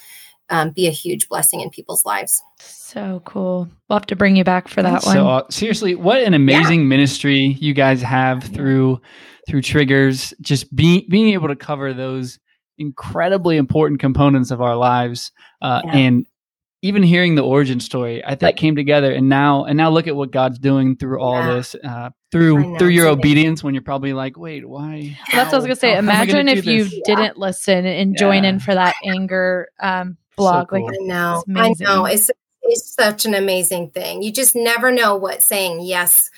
[0.49, 2.41] um, be a huge blessing in people's lives.
[2.59, 3.69] So cool.
[3.89, 5.15] We'll have to bring you back for that That's one.
[5.15, 9.01] So uh, seriously, what an amazing ministry you guys have through
[9.47, 10.33] through triggers.
[10.41, 12.39] Just being being able to cover those
[12.77, 15.31] incredibly important components of our lives,
[15.61, 15.95] uh, Yeah.
[15.95, 16.25] and
[16.88, 19.11] even hearing the origin story, I think came together.
[19.11, 21.53] And now and now look at what God's doing through all Yeah.
[21.55, 23.63] this, uh, through through your obedience.
[23.63, 25.17] When you're probably like, wait, why?
[25.33, 25.89] Well, that's what I was gonna say.
[25.95, 26.83] how gonna Imagine do if you?
[26.85, 27.01] Yeah.
[27.05, 30.69] didn't listen and join in for that anger um, blog.
[30.69, 30.85] cool.
[30.85, 31.43] Like I know.
[31.55, 32.05] I know.
[32.05, 32.31] It's
[32.63, 34.21] it's such an amazing thing.
[34.23, 36.29] You just never know what saying yes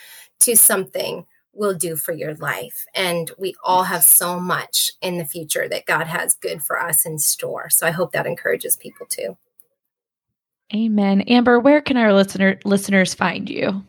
[0.42, 2.86] to something will do for your life.
[2.96, 7.06] And we all have so much in the future that God has good for us
[7.06, 7.70] in store.
[7.70, 9.38] So I hope that encourages people too.
[10.74, 11.22] Amen.
[11.22, 13.84] Amber, where can our listener listeners find you?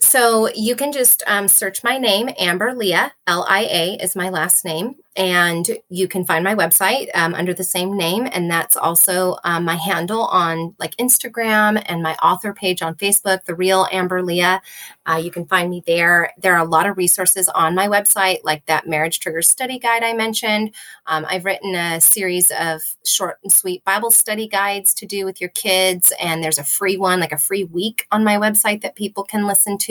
[0.00, 4.30] So you can just um, search my name, Amber Lia, L I A is my
[4.30, 4.96] last name.
[5.16, 8.28] And you can find my website um, under the same name.
[8.32, 13.44] And that's also um, my handle on like Instagram and my author page on Facebook,
[13.44, 14.62] The Real Amber Lia.
[15.04, 16.32] Uh, you can find me there.
[16.38, 20.04] There are a lot of resources on my website, like that Marriage Triggers study guide
[20.04, 20.74] I mentioned.
[21.06, 25.40] Um, I've written a series of short and sweet Bible study guides to do with
[25.40, 26.12] your kids.
[26.20, 29.46] And there's a free one, like a free week on my website that people can
[29.46, 29.89] listen to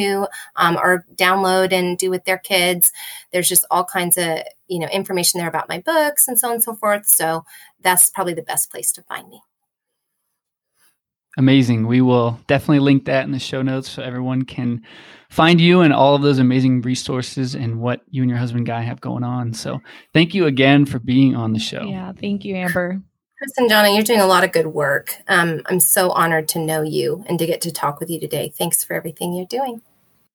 [0.55, 2.91] um, or download and do with their kids.
[3.31, 6.55] There's just all kinds of you know information there about my books and so on
[6.55, 7.07] and so forth.
[7.07, 7.45] So
[7.81, 9.41] that's probably the best place to find me.
[11.37, 11.87] Amazing.
[11.87, 14.81] We will definitely link that in the show notes so everyone can
[15.29, 18.81] find you and all of those amazing resources and what you and your husband Guy
[18.81, 19.53] have going on.
[19.53, 19.79] So
[20.13, 21.83] thank you again for being on the show.
[21.83, 23.01] Yeah, thank you, Amber.
[23.37, 25.15] Chris and Johnny, you're doing a lot of good work.
[25.29, 28.51] Um, I'm so honored to know you and to get to talk with you today.
[28.53, 29.81] Thanks for everything you're doing.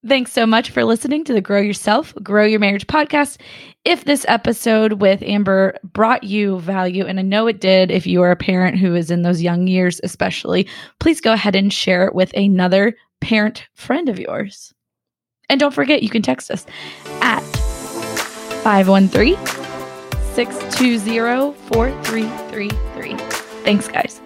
[0.07, 3.41] Thanks so much for listening to the Grow Yourself, Grow Your Marriage podcast.
[3.85, 8.21] If this episode with Amber brought you value, and I know it did if you
[8.21, 10.67] are a parent who is in those young years, especially,
[10.99, 14.75] please go ahead and share it with another parent friend of yours.
[15.49, 16.67] And don't forget, you can text us
[17.21, 17.41] at
[18.61, 19.35] 513
[20.35, 23.17] 620 4333.
[23.63, 24.21] Thanks, guys.